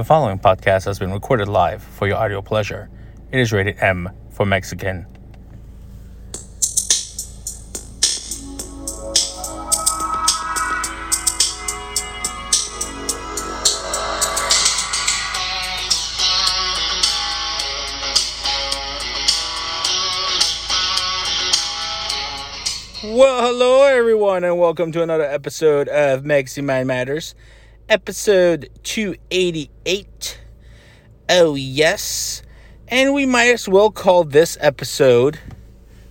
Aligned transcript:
The 0.00 0.04
following 0.04 0.38
podcast 0.38 0.86
has 0.86 0.98
been 0.98 1.12
recorded 1.12 1.46
live 1.46 1.82
for 1.82 2.08
your 2.08 2.16
audio 2.16 2.40
pleasure. 2.40 2.88
It 3.30 3.38
is 3.38 3.52
rated 3.52 3.76
M 3.80 4.08
for 4.30 4.46
Mexican. 4.46 5.04
Well, 23.04 23.42
hello 23.42 23.84
everyone, 23.84 24.44
and 24.44 24.58
welcome 24.58 24.92
to 24.92 25.02
another 25.02 25.24
episode 25.24 25.88
of 25.88 26.22
Mexi 26.22 26.64
Mind 26.64 26.88
Matters, 26.88 27.34
episode 27.90 28.70
288. 28.84 30.40
Oh, 31.28 31.56
yes. 31.56 32.42
And 32.86 33.12
we 33.12 33.26
might 33.26 33.52
as 33.52 33.68
well 33.68 33.90
call 33.90 34.22
this 34.22 34.56
episode 34.60 35.38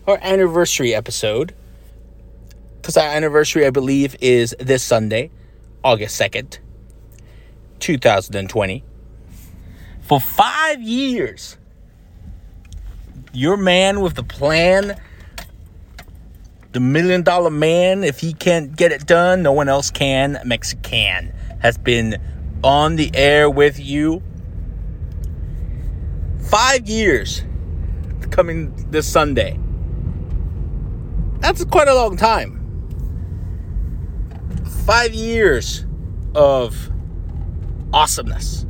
our 0.06 0.20
anniversary 0.22 0.94
episode. 0.94 1.56
Because 2.76 2.98
our 2.98 3.08
anniversary, 3.08 3.66
I 3.66 3.70
believe, 3.70 4.16
is 4.20 4.56
this 4.60 4.84
Sunday, 4.84 5.32
August 5.84 6.20
2nd, 6.20 6.60
2020. 7.80 8.84
For 10.02 10.20
five 10.20 10.82
years, 10.82 11.58
your 13.32 13.56
man 13.58 14.02
with 14.02 14.16
the 14.16 14.24
plan 14.24 15.00
the 16.72 16.80
million 16.80 17.24
dollar 17.24 17.50
man, 17.50 18.04
if 18.04 18.20
he 18.20 18.32
can't 18.32 18.76
get 18.76 18.92
it 18.92 19.08
done, 19.08 19.42
no 19.42 19.52
one 19.52 19.68
else 19.68 19.90
can. 19.90 20.40
Mexican 20.46 21.34
has 21.60 21.78
been 21.78 22.18
on 22.64 22.96
the 22.96 23.12
air 23.14 23.50
with 23.50 23.80
you. 23.80 24.22
Five 26.50 26.90
years 26.90 27.44
coming 28.32 28.74
this 28.92 29.08
Sunday. 29.08 29.60
That's 31.40 31.64
quite 31.66 31.88
a 31.88 31.96
long 31.96 32.18
time. 32.18 32.56
Five 34.86 35.14
years 35.14 35.86
of 36.36 36.90
awesomeness 37.94 38.66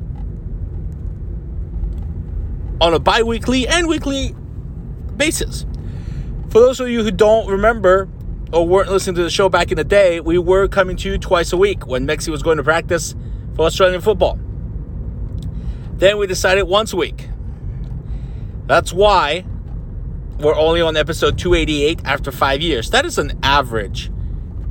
on 2.82 2.94
a 2.94 3.00
bi 3.00 3.24
weekly 3.24 3.68
and 3.68 3.88
weekly 3.88 4.36
basis. 5.18 5.66
For 6.50 6.60
those 6.60 6.80
of 6.80 6.90
you 6.90 7.04
who 7.04 7.12
don't 7.12 7.48
remember 7.48 8.10
or 8.52 8.68
weren't 8.68 8.90
listening 8.90 9.16
to 9.16 9.24
the 9.24 9.30
show 9.30 9.50
back 9.50 9.72
in 9.72 9.78
the 9.78 9.84
day, 9.84 10.20
we 10.20 10.38
were 10.38 10.68
coming 10.68 10.98
to 10.98 11.12
you 11.12 11.18
twice 11.18 11.54
a 11.54 11.58
week 11.58 11.86
when 11.86 12.08
Mexi 12.08 12.30
was 12.30 12.42
going 12.42 12.58
to 12.58 12.64
practice 12.64 13.16
for 13.56 13.66
Australian 13.66 14.02
football. 14.02 14.40
Then 15.94 16.18
we 16.18 16.28
decided 16.28 16.64
once 16.64 16.94
a 16.94 16.96
week. 16.98 17.28
That's 18.66 18.94
why 18.94 19.46
we're 20.40 20.56
only 20.56 20.82
on 20.82 20.96
episode 20.96 21.38
288 21.38 22.02
after 22.06 22.32
five 22.32 22.62
years. 22.62 22.90
That 22.92 23.06
is 23.06 23.18
an 23.18 23.38
average, 23.44 24.10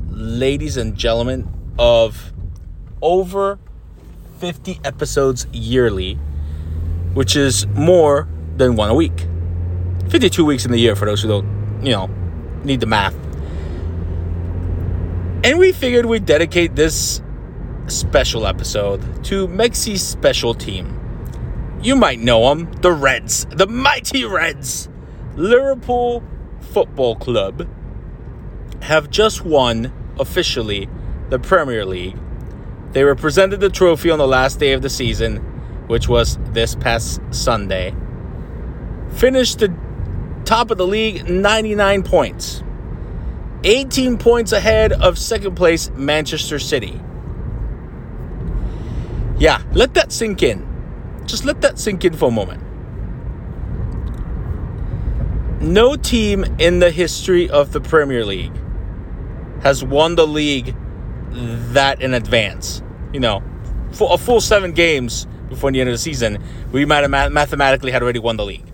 ladies 0.08 0.76
and 0.76 0.96
gentlemen, 0.96 1.52
of 1.78 2.32
over 3.02 3.58
50 4.38 4.80
episodes 4.84 5.46
yearly, 5.52 6.14
which 7.14 7.36
is 7.36 7.66
more 7.68 8.26
than 8.56 8.76
one 8.76 8.90
a 8.90 8.94
week. 8.94 9.26
52 10.08 10.44
weeks 10.44 10.64
in 10.64 10.72
the 10.72 10.78
year 10.78 10.96
for 10.96 11.04
those 11.04 11.22
who 11.22 11.28
don't 11.28 11.58
you 11.82 11.92
know, 11.92 12.08
need 12.64 12.80
the 12.80 12.86
math. 12.86 13.14
And 15.44 15.58
we 15.58 15.70
figured 15.70 16.04
we'd 16.06 16.26
dedicate 16.26 16.74
this 16.74 17.22
special 17.86 18.44
episode 18.44 19.24
to 19.26 19.46
Mexi's 19.46 20.02
special 20.02 20.52
team. 20.52 20.98
You 21.80 21.94
might 21.94 22.18
know 22.18 22.48
them, 22.48 22.72
the 22.80 22.90
Reds, 22.90 23.46
the 23.46 23.68
mighty 23.68 24.24
Reds. 24.24 24.88
Liverpool 25.36 26.24
Football 26.60 27.14
Club 27.16 27.68
have 28.82 29.10
just 29.10 29.44
won 29.44 29.92
officially 30.18 30.88
the 31.28 31.38
Premier 31.38 31.84
League. 31.84 32.18
They 32.90 33.04
represented 33.04 33.60
the 33.60 33.70
trophy 33.70 34.10
on 34.10 34.18
the 34.18 34.26
last 34.26 34.58
day 34.58 34.72
of 34.72 34.82
the 34.82 34.90
season, 34.90 35.36
which 35.86 36.08
was 36.08 36.36
this 36.50 36.74
past 36.74 37.20
Sunday. 37.30 37.94
Finished 39.12 39.60
the 39.60 39.72
top 40.44 40.72
of 40.72 40.78
the 40.78 40.86
league, 40.86 41.28
99 41.28 42.02
points. 42.02 42.64
18 43.64 44.18
points 44.18 44.52
ahead 44.52 44.92
of 44.92 45.18
second 45.18 45.54
place 45.54 45.90
Manchester 45.90 46.58
City. 46.58 47.00
Yeah, 49.38 49.62
let 49.72 49.94
that 49.94 50.12
sink 50.12 50.42
in. 50.42 50.66
Just 51.26 51.44
let 51.44 51.60
that 51.60 51.78
sink 51.78 52.04
in 52.04 52.14
for 52.14 52.28
a 52.28 52.30
moment. 52.30 52.62
No 55.60 55.96
team 55.96 56.44
in 56.58 56.78
the 56.78 56.90
history 56.90 57.50
of 57.50 57.72
the 57.72 57.80
Premier 57.80 58.24
League 58.24 58.56
has 59.62 59.84
won 59.84 60.14
the 60.14 60.26
league 60.26 60.74
that 61.30 62.00
in 62.00 62.14
advance. 62.14 62.82
You 63.12 63.20
know, 63.20 63.42
for 63.92 64.12
a 64.12 64.18
full 64.18 64.40
seven 64.40 64.72
games 64.72 65.26
before 65.48 65.72
the 65.72 65.80
end 65.80 65.88
of 65.88 65.94
the 65.94 65.98
season, 65.98 66.42
we 66.72 66.84
might 66.84 67.08
have 67.08 67.10
mathematically 67.32 67.90
had 67.90 68.02
already 68.02 68.20
won 68.20 68.36
the 68.36 68.44
league. 68.44 68.66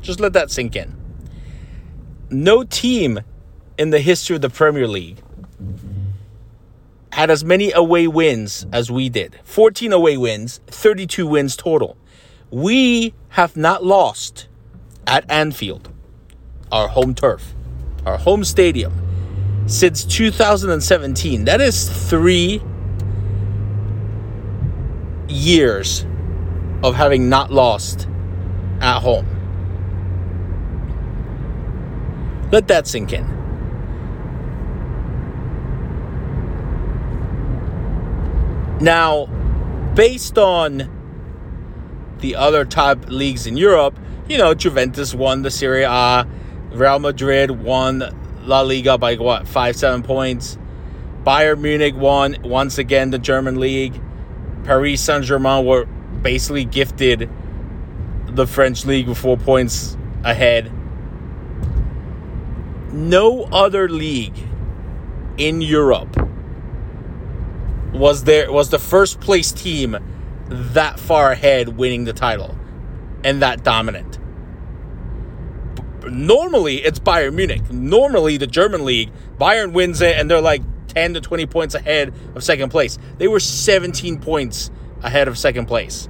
Just 0.00 0.20
let 0.20 0.34
that 0.34 0.50
sink 0.50 0.76
in 0.76 0.98
no 2.30 2.62
team 2.62 3.20
in 3.78 3.90
the 3.90 4.00
history 4.00 4.36
of 4.36 4.42
the 4.42 4.50
Premier 4.50 4.88
League 4.88 5.22
had 7.12 7.30
as 7.30 7.44
many 7.44 7.72
away 7.72 8.06
wins 8.06 8.66
as 8.72 8.90
we 8.90 9.08
did 9.08 9.38
14 9.44 9.92
away 9.92 10.16
wins, 10.16 10.60
32 10.66 11.26
wins 11.26 11.56
total. 11.56 11.96
We 12.50 13.14
have 13.30 13.56
not 13.56 13.84
lost 13.84 14.48
at 15.06 15.30
Anfield, 15.30 15.92
our 16.70 16.88
home 16.88 17.14
turf, 17.14 17.54
our 18.04 18.18
home 18.18 18.44
stadium, 18.44 18.92
since 19.66 20.04
2017. 20.04 21.44
That 21.44 21.60
is 21.60 21.88
three 22.08 22.62
years 25.28 26.06
of 26.82 26.94
having 26.94 27.28
not 27.28 27.50
lost 27.50 28.08
at 28.80 29.00
home. 29.00 29.26
Let 32.50 32.68
that 32.68 32.86
sink 32.86 33.12
in. 33.12 33.37
Now, 38.80 39.26
based 39.94 40.38
on 40.38 40.94
the 42.20 42.36
other 42.36 42.64
top 42.64 43.08
leagues 43.08 43.46
in 43.46 43.56
Europe, 43.56 43.98
you 44.28 44.38
know, 44.38 44.54
Juventus 44.54 45.14
won 45.14 45.42
the 45.42 45.50
Serie 45.50 45.84
A, 45.84 46.26
Real 46.70 46.98
Madrid 46.98 47.50
won 47.50 48.02
La 48.42 48.60
Liga 48.60 48.98
by 48.98 49.16
what, 49.16 49.48
five, 49.48 49.76
seven 49.76 50.02
points. 50.02 50.58
Bayern 51.24 51.60
Munich 51.60 51.94
won 51.96 52.36
once 52.42 52.78
again 52.78 53.10
the 53.10 53.18
German 53.18 53.58
league. 53.58 54.00
Paris 54.64 55.00
Saint 55.00 55.24
Germain 55.24 55.64
were 55.64 55.84
basically 55.84 56.64
gifted 56.64 57.28
the 58.26 58.46
French 58.46 58.84
league 58.84 59.08
with 59.08 59.18
four 59.18 59.36
points 59.36 59.96
ahead 60.24 60.70
no 62.92 63.44
other 63.44 63.88
league 63.88 64.36
in 65.36 65.60
Europe 65.60 66.17
was 67.92 68.24
there 68.24 68.50
was 68.52 68.70
the 68.70 68.78
first 68.78 69.20
place 69.20 69.52
team 69.52 69.96
that 70.48 70.98
far 70.98 71.32
ahead 71.32 71.76
winning 71.76 72.04
the 72.04 72.12
title 72.12 72.56
and 73.24 73.42
that 73.42 73.64
dominant. 73.64 74.18
Normally 76.04 76.76
it's 76.76 76.98
Bayern 76.98 77.34
Munich. 77.34 77.70
Normally 77.70 78.36
the 78.36 78.46
German 78.46 78.84
league, 78.84 79.10
Bayern 79.38 79.72
wins 79.72 80.00
it 80.00 80.16
and 80.16 80.30
they're 80.30 80.40
like 80.40 80.62
10 80.88 81.14
to 81.14 81.20
20 81.20 81.46
points 81.46 81.74
ahead 81.74 82.12
of 82.34 82.42
second 82.42 82.70
place. 82.70 82.98
They 83.18 83.28
were 83.28 83.40
17 83.40 84.20
points 84.20 84.70
ahead 85.02 85.28
of 85.28 85.38
second 85.38 85.66
place. 85.66 86.08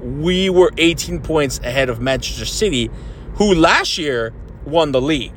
We 0.00 0.50
were 0.50 0.72
18 0.76 1.20
points 1.22 1.58
ahead 1.60 1.88
of 1.88 2.00
Manchester 2.00 2.44
City, 2.44 2.90
who 3.34 3.54
last 3.54 3.98
year 3.98 4.32
won 4.64 4.92
the 4.92 5.00
league. 5.00 5.34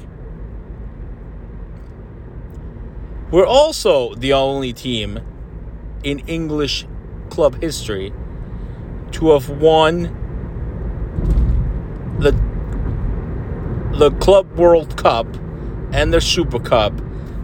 We're 3.31 3.45
also 3.45 4.15
the 4.15 4.33
only 4.33 4.73
team 4.73 5.19
in 6.03 6.19
English 6.19 6.87
club 7.29 7.61
history 7.61 8.11
to 9.11 9.31
have 9.31 9.49
won 9.49 10.15
the 12.19 12.31
the 13.99 14.11
Club 14.17 14.51
World 14.57 14.97
Cup 14.97 15.27
and 15.91 16.11
the 16.11 16.21
Super 16.21 16.59
Cup 16.59 16.99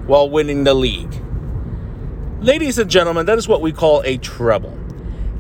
while 0.08 0.28
winning 0.28 0.64
the 0.64 0.74
league. 0.74 1.14
Ladies 2.40 2.80
and 2.80 2.90
gentlemen, 2.90 3.28
that 3.28 3.38
is 3.38 3.48
what 3.48 3.62
we 3.62 3.72
call 3.72 4.02
a 4.06 4.18
treble. 4.18 4.76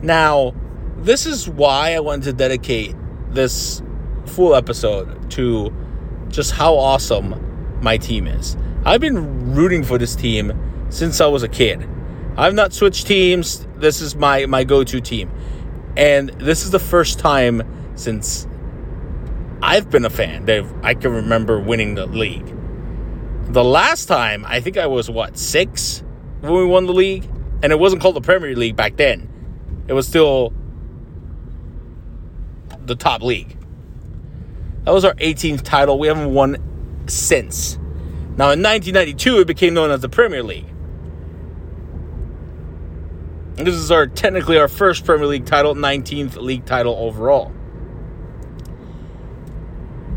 Now, 0.03 0.53
this 0.97 1.25
is 1.25 1.49
why 1.49 1.95
I 1.95 2.01
wanted 2.01 2.23
to 2.25 2.33
dedicate 2.33 2.95
this 3.29 3.81
full 4.25 4.53
episode 4.53 5.31
to 5.31 5.73
just 6.29 6.51
how 6.51 6.75
awesome 6.75 7.33
my 7.81 7.97
team 7.97 8.27
is. 8.27 8.57
I've 8.85 9.01
been 9.01 9.53
rooting 9.55 9.83
for 9.83 9.97
this 9.97 10.15
team 10.15 10.53
since 10.89 11.19
I 11.21 11.27
was 11.27 11.43
a 11.43 11.47
kid. 11.47 11.87
I've 12.37 12.53
not 12.53 12.73
switched 12.73 13.07
teams. 13.07 13.65
This 13.77 14.01
is 14.01 14.15
my, 14.15 14.45
my 14.45 14.63
go 14.63 14.83
to 14.83 15.01
team. 15.01 15.31
And 15.97 16.29
this 16.31 16.63
is 16.63 16.71
the 16.71 16.79
first 16.79 17.19
time 17.19 17.63
since 17.95 18.47
I've 19.61 19.89
been 19.89 20.05
a 20.05 20.09
fan 20.09 20.45
that 20.45 20.65
I 20.83 20.93
can 20.93 21.11
remember 21.11 21.59
winning 21.59 21.95
the 21.95 22.05
league. 22.05 22.53
The 23.51 23.63
last 23.63 24.05
time, 24.05 24.43
I 24.45 24.59
think 24.59 24.77
I 24.77 24.87
was 24.87 25.09
what, 25.09 25.37
six 25.37 26.03
when 26.41 26.53
we 26.53 26.65
won 26.65 26.85
the 26.85 26.93
league? 26.93 27.27
And 27.63 27.71
it 27.71 27.79
wasn't 27.79 28.01
called 28.01 28.15
the 28.15 28.21
Premier 28.21 28.55
League 28.55 28.75
back 28.75 28.97
then, 28.97 29.29
it 29.87 29.93
was 29.93 30.07
still 30.07 30.53
the 32.85 32.95
top 32.95 33.21
league. 33.21 33.57
That 34.83 34.93
was 34.93 35.03
our 35.03 35.15
18th 35.15 35.63
title. 35.63 35.97
We 35.97 36.07
haven't 36.07 36.31
won 36.31 36.57
since. 37.07 37.77
Now, 38.37 38.51
in 38.51 38.61
1992, 38.61 39.39
it 39.39 39.47
became 39.47 39.73
known 39.73 39.91
as 39.91 40.01
the 40.01 40.09
Premier 40.09 40.43
League. 40.43 40.65
This 43.55 43.75
is 43.75 43.89
our 43.89 44.07
technically 44.07 44.57
our 44.57 44.67
first 44.67 45.05
Premier 45.05 45.27
League 45.27 45.45
title, 45.45 45.75
19th 45.75 46.35
league 46.35 46.65
title 46.65 46.95
overall. 46.97 47.53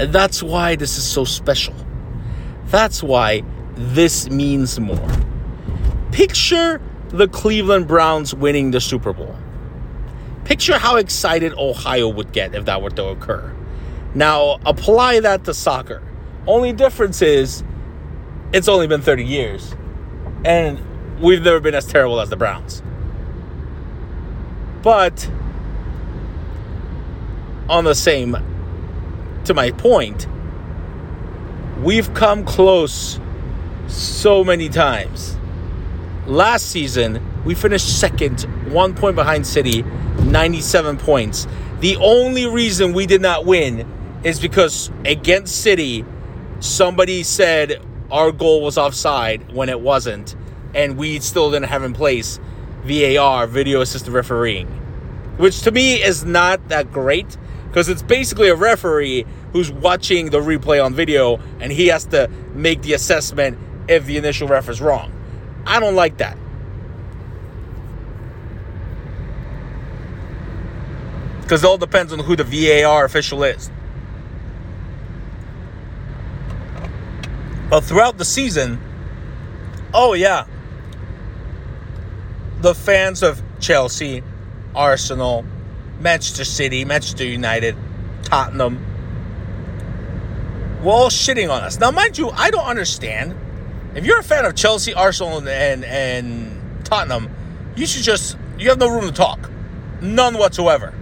And 0.01 0.13
that's 0.13 0.43
why 0.43 0.75
this 0.75 0.99
is 0.99 1.05
so 1.05 1.25
special. 1.25 1.75
That's 2.67 3.03
why 3.03 3.43
this 3.75 4.29
means 4.29 4.81
more. 4.81 5.09
Picture 6.11 6.81
the 7.11 7.29
Cleveland 7.29 7.87
Browns 7.87 8.35
winning 8.35 8.73
the 8.73 8.81
Super 8.81 9.13
Bowl. 9.13 9.37
Picture 10.45 10.79
how 10.79 10.97
excited 10.97 11.53
Ohio 11.55 12.09
would 12.09 12.33
get 12.33 12.55
if 12.55 12.65
that 12.65 12.83
were 12.83 12.91
to 12.91 13.05
occur. 13.05 13.55
Now, 14.15 14.59
apply 14.67 15.21
that 15.21 15.45
to 15.45 15.55
soccer. 15.55 16.03
Only 16.49 16.73
difference 16.73 17.21
is 17.21 17.63
it's 18.55 18.69
only 18.69 18.87
been 18.87 19.03
30 19.03 19.23
years, 19.23 19.77
and 20.47 20.81
we've 21.21 21.43
never 21.43 21.61
been 21.61 21.75
as 21.75 21.85
terrible 21.85 22.23
as 22.23 22.31
the 22.31 22.37
Browns. 22.37 22.83
But 24.83 25.31
on 27.69 27.85
the 27.85 27.95
same, 27.95 28.35
to 29.45 29.53
my 29.53 29.73
point, 29.73 30.27
we've 31.83 32.15
come 32.15 32.47
close 32.47 33.21
so 33.87 34.43
many 34.43 34.71
times. 34.71 35.37
Last 36.27 36.71
season, 36.71 37.23
we 37.45 37.55
finished 37.55 38.01
second, 38.01 38.41
one 38.73 38.95
point 38.95 39.17
behind 39.17 39.47
City, 39.47 39.83
97 40.23 40.97
points. 40.97 41.47
The 41.81 41.97
only 41.97 42.47
reason 42.47 42.95
we 42.95 43.05
did 43.05 43.21
not 43.21 43.45
win 43.45 43.87
is 44.25 44.41
because 44.41 44.91
against 45.05 45.61
City, 45.61 46.07
somebody 46.61 47.23
said 47.23 47.83
our 48.11 48.33
goal 48.33 48.63
was 48.63 48.79
offside 48.79 49.53
when 49.53 49.69
it 49.69 49.81
wasn't, 49.81 50.35
and 50.75 50.97
we 50.97 51.21
still 51.21 51.51
didn't 51.51 51.69
have 51.69 51.83
in 51.83 51.93
place 51.93 52.41
VAR, 52.85 53.47
video 53.47 53.81
assistant 53.81 54.15
refereeing, 54.15 54.67
which 55.37 55.61
to 55.63 55.71
me 55.71 56.03
is 56.03 56.25
not 56.25 56.69
that 56.69 56.93
great 56.93 57.37
because 57.69 57.89
it's 57.89 58.03
basically 58.03 58.49
a 58.49 58.55
referee 58.55 59.27
who's 59.53 59.71
watching 59.71 60.31
the 60.31 60.41
replay 60.41 60.85
on 60.85 60.95
video 60.95 61.39
and 61.61 61.71
he 61.71 61.89
has 61.89 62.07
to 62.07 62.29
make 62.55 62.83
the 62.83 62.95
assessment 62.95 63.59
if 63.89 64.07
the 64.07 64.17
initial 64.17 64.49
ref 64.49 64.69
is 64.69 64.81
wrong. 64.81 65.13
I 65.67 65.81
don't 65.81 65.95
like 65.95 66.17
that. 66.19 66.37
Because 71.43 71.63
it 71.63 71.67
all 71.67 71.79
depends 71.79 72.13
on 72.13 72.19
who 72.19 72.37
the 72.37 72.45
VAR 72.45 73.05
official 73.05 73.43
is. 73.43 73.71
But 77.71 77.85
throughout 77.85 78.17
the 78.17 78.25
season, 78.25 78.81
oh 79.93 80.15
yeah, 80.15 80.47
the 82.61 82.75
fans 82.75 83.23
of 83.23 83.43
Chelsea, 83.61 84.23
Arsenal, 84.75 85.45
Manchester 86.01 86.45
City, 86.45 86.85
Manchester 86.85 87.25
United, 87.25 87.77
Tottenham, 88.23 88.85
were 90.83 90.93
all 90.93 91.11
shitting 91.11 91.51
on 91.51 91.63
us. 91.63 91.79
Now, 91.79 91.91
mind 91.91 92.17
you, 92.17 92.31
I 92.31 92.51
don't 92.51 92.65
understand. 92.65 93.35
If 93.95 94.07
you're 94.07 94.21
a 94.21 94.25
fan 94.25 94.47
of 94.47 94.55
Chelsea, 94.55 94.95
Arsenal, 94.95 95.47
and 95.47 95.85
and 95.85 96.85
Tottenham, 96.87 97.29
you 97.77 97.87
should 97.87 98.03
just 98.03 98.39
you 98.59 98.71
have 98.71 98.79
no 98.79 98.89
room 98.89 99.07
to 99.07 99.13
talk, 99.13 99.51
none 100.01 100.39
whatsoever. 100.39 100.95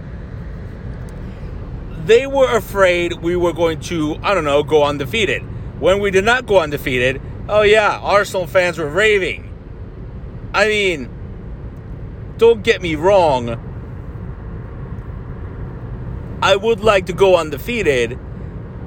They 2.05 2.27
were 2.27 2.55
afraid 2.55 3.13
we 3.13 3.35
were 3.35 3.51
going 3.51 3.81
to, 3.81 4.17
I 4.23 4.33
don't 4.33 4.45
know, 4.45 4.63
go 4.63 4.83
undefeated 4.83 5.43
when 5.79 5.99
we 5.99 6.11
did 6.11 6.25
not 6.25 6.45
go 6.45 6.59
undefeated, 6.59 7.21
oh 7.47 7.61
yeah, 7.61 7.99
Arsenal 8.01 8.47
fans 8.47 8.77
were 8.77 8.89
raving. 8.89 9.53
I 10.53 10.67
mean, 10.67 11.09
don't 12.37 12.63
get 12.63 12.81
me 12.81 12.95
wrong. 12.95 13.63
I 16.41 16.55
would 16.55 16.79
like 16.79 17.07
to 17.07 17.13
go 17.13 17.35
undefeated, 17.35 18.17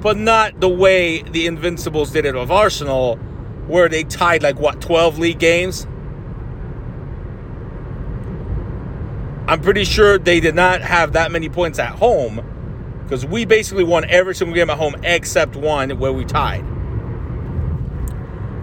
but 0.01 0.17
not 0.17 0.59
the 0.59 0.69
way 0.69 1.21
the 1.21 1.47
Invincibles 1.47 2.11
did 2.11 2.25
it 2.25 2.35
of 2.35 2.51
Arsenal, 2.51 3.17
where 3.67 3.87
they 3.89 4.03
tied 4.03 4.41
like 4.41 4.59
what, 4.59 4.81
12 4.81 5.19
league 5.19 5.39
games? 5.39 5.85
I'm 9.47 9.61
pretty 9.61 9.83
sure 9.83 10.17
they 10.17 10.39
did 10.39 10.55
not 10.55 10.81
have 10.81 11.13
that 11.13 11.31
many 11.31 11.49
points 11.49 11.77
at 11.77 11.91
home 11.95 12.41
because 13.03 13.25
we 13.25 13.43
basically 13.43 13.83
won 13.83 14.05
every 14.05 14.33
single 14.33 14.55
game 14.55 14.69
at 14.69 14.77
home 14.77 14.95
except 15.03 15.57
one 15.57 15.89
where 15.99 16.13
we 16.13 16.23
tied. 16.23 16.63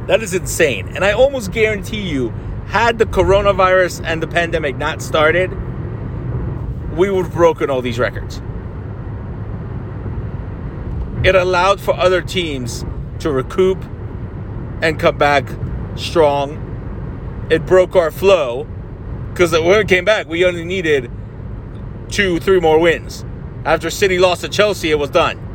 That 0.08 0.22
is 0.22 0.32
insane. 0.32 0.88
And 0.88 1.04
I 1.04 1.12
almost 1.12 1.52
guarantee 1.52 2.00
you, 2.00 2.30
had 2.68 2.98
the 2.98 3.04
coronavirus 3.04 4.02
and 4.04 4.22
the 4.22 4.26
pandemic 4.26 4.76
not 4.76 5.02
started, 5.02 5.50
we 6.96 7.10
would 7.10 7.26
have 7.26 7.34
broken 7.34 7.68
all 7.68 7.82
these 7.82 7.98
records. 7.98 8.42
It 11.24 11.34
allowed 11.34 11.80
for 11.80 11.94
other 11.94 12.22
teams 12.22 12.86
to 13.20 13.30
recoup 13.30 13.82
and 14.80 14.98
come 14.98 15.18
back 15.18 15.46
strong. 15.96 17.46
It 17.50 17.66
broke 17.66 17.94
our 17.94 18.10
flow 18.10 18.66
because 19.30 19.52
when 19.52 19.66
we 19.66 19.84
came 19.84 20.06
back, 20.06 20.26
we 20.26 20.44
only 20.44 20.64
needed 20.64 21.10
two, 22.08 22.38
three 22.40 22.60
more 22.60 22.78
wins. 22.78 23.26
After 23.64 23.90
City 23.90 24.18
lost 24.18 24.40
to 24.40 24.48
Chelsea, 24.48 24.90
it 24.90 24.98
was 24.98 25.10
done. 25.10 25.47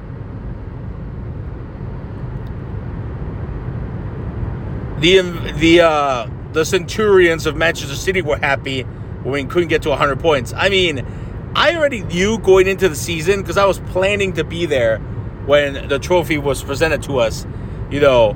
The 5.03 5.19
the 5.57 5.81
uh, 5.81 6.29
the 6.53 6.63
Centurions 6.63 7.45
of 7.45 7.57
Manchester 7.57 7.94
City 7.94 8.21
were 8.21 8.38
happy 8.38 8.83
when 9.23 9.33
we 9.33 9.44
couldn't 9.44 9.67
get 9.67 9.81
to 9.81 9.89
100 9.89 10.21
points. 10.21 10.53
I 10.55 10.69
mean, 10.69 11.05
I 11.53 11.75
already 11.75 12.03
knew 12.03 12.39
going 12.39 12.67
into 12.67 12.88
the 12.88 12.95
season 12.95 13.41
because 13.41 13.57
I 13.57 13.65
was 13.65 13.79
planning 13.79 14.31
to 14.36 14.45
be 14.45 14.65
there 14.65 15.00
when 15.45 15.89
the 15.89 16.00
trophy 16.00 16.38
was 16.38 16.63
presented 16.63 17.03
to 17.03 17.19
us, 17.19 17.45
you 17.91 18.00
know, 18.00 18.29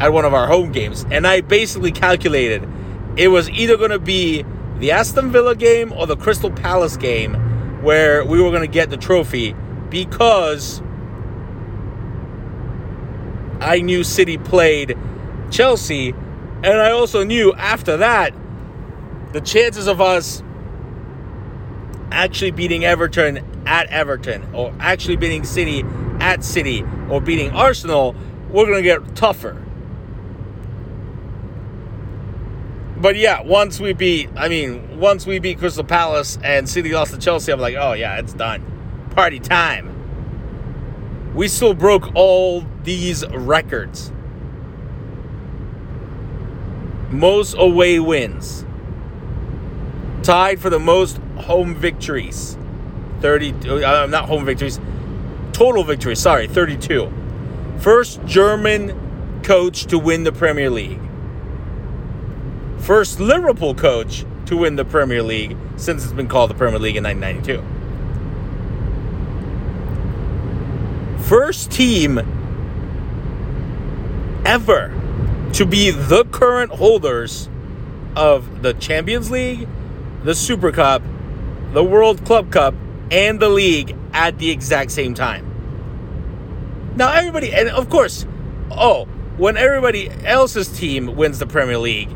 at 0.00 0.12
one 0.12 0.26
of 0.26 0.34
our 0.34 0.46
home 0.46 0.70
games. 0.70 1.06
And 1.10 1.26
I 1.26 1.40
basically 1.40 1.92
calculated 1.92 2.68
it 3.16 3.28
was 3.28 3.48
either 3.48 3.78
going 3.78 3.90
to 3.90 3.98
be 3.98 4.44
the 4.80 4.92
Aston 4.92 5.32
Villa 5.32 5.56
game 5.56 5.94
or 5.94 6.06
the 6.06 6.16
Crystal 6.16 6.50
Palace 6.50 6.98
game 6.98 7.32
where 7.82 8.22
we 8.22 8.42
were 8.42 8.50
going 8.50 8.60
to 8.60 8.68
get 8.70 8.90
the 8.90 8.98
trophy 8.98 9.54
because 9.88 10.82
I 13.62 13.80
knew 13.80 14.04
City 14.04 14.36
played 14.36 14.94
Chelsea. 15.50 16.10
And 16.62 16.80
I 16.80 16.90
also 16.90 17.24
knew 17.24 17.52
after 17.54 17.96
that, 17.98 18.34
the 19.32 19.40
chances 19.40 19.86
of 19.86 20.00
us 20.00 20.42
actually 22.10 22.50
beating 22.50 22.84
Everton 22.84 23.44
at 23.66 23.86
Everton, 23.88 24.54
or 24.54 24.74
actually 24.80 25.16
beating 25.16 25.44
City 25.44 25.84
at 26.20 26.44
City, 26.44 26.84
or 27.08 27.20
beating 27.20 27.50
Arsenal, 27.52 28.14
we're 28.50 28.66
going 28.66 28.78
to 28.78 28.82
get 28.82 29.14
tougher. 29.14 29.56
But 32.96 33.16
yeah, 33.16 33.40
once 33.40 33.80
we 33.80 33.94
beat, 33.94 34.28
I 34.36 34.48
mean, 34.48 34.98
once 34.98 35.26
we 35.26 35.38
beat 35.38 35.58
Crystal 35.58 35.84
Palace 35.84 36.38
and 36.44 36.68
City 36.68 36.92
lost 36.92 37.14
to 37.14 37.18
Chelsea, 37.18 37.50
I'm 37.50 37.60
like, 37.60 37.76
oh 37.76 37.94
yeah, 37.94 38.18
it's 38.18 38.34
done. 38.34 38.62
Party 39.14 39.38
time. 39.38 39.96
We 41.34 41.48
still 41.48 41.72
broke 41.72 42.14
all 42.14 42.66
these 42.82 43.24
records 43.28 44.12
most 47.10 47.54
away 47.58 47.98
wins. 48.00 48.64
Tied 50.22 50.60
for 50.60 50.70
the 50.70 50.78
most 50.78 51.18
home 51.36 51.74
victories. 51.74 52.56
30, 53.20 53.84
uh, 53.84 54.06
not 54.06 54.26
home 54.26 54.44
victories, 54.44 54.80
total 55.52 55.84
victories, 55.84 56.18
sorry, 56.18 56.46
32. 56.48 57.12
First 57.78 58.24
German 58.24 59.42
coach 59.42 59.86
to 59.86 59.98
win 59.98 60.24
the 60.24 60.32
Premier 60.32 60.70
League. 60.70 61.00
First 62.78 63.20
Liverpool 63.20 63.74
coach 63.74 64.24
to 64.46 64.56
win 64.56 64.76
the 64.76 64.84
Premier 64.84 65.22
League 65.22 65.56
since 65.76 66.04
it's 66.04 66.12
been 66.12 66.28
called 66.28 66.50
the 66.50 66.54
Premier 66.54 66.78
League 66.78 66.96
in 66.96 67.04
1992. 67.04 67.80
First 71.22 71.70
team 71.70 72.18
ever 74.44 74.99
to 75.54 75.66
be 75.66 75.90
the 75.90 76.24
current 76.26 76.72
holders 76.72 77.48
of 78.16 78.62
the 78.62 78.74
Champions 78.74 79.30
League, 79.30 79.68
the 80.24 80.34
Super 80.34 80.72
Cup, 80.72 81.02
the 81.72 81.84
World 81.84 82.24
Club 82.24 82.52
Cup 82.52 82.74
and 83.10 83.40
the 83.40 83.48
league 83.48 83.96
at 84.12 84.38
the 84.38 84.50
exact 84.50 84.90
same 84.90 85.14
time. 85.14 85.46
Now, 86.96 87.12
everybody, 87.12 87.52
and 87.52 87.68
of 87.68 87.88
course, 87.88 88.26
oh, 88.70 89.06
when 89.36 89.56
everybody 89.56 90.10
else's 90.24 90.68
team 90.68 91.16
wins 91.16 91.38
the 91.38 91.46
Premier 91.46 91.78
League, 91.78 92.10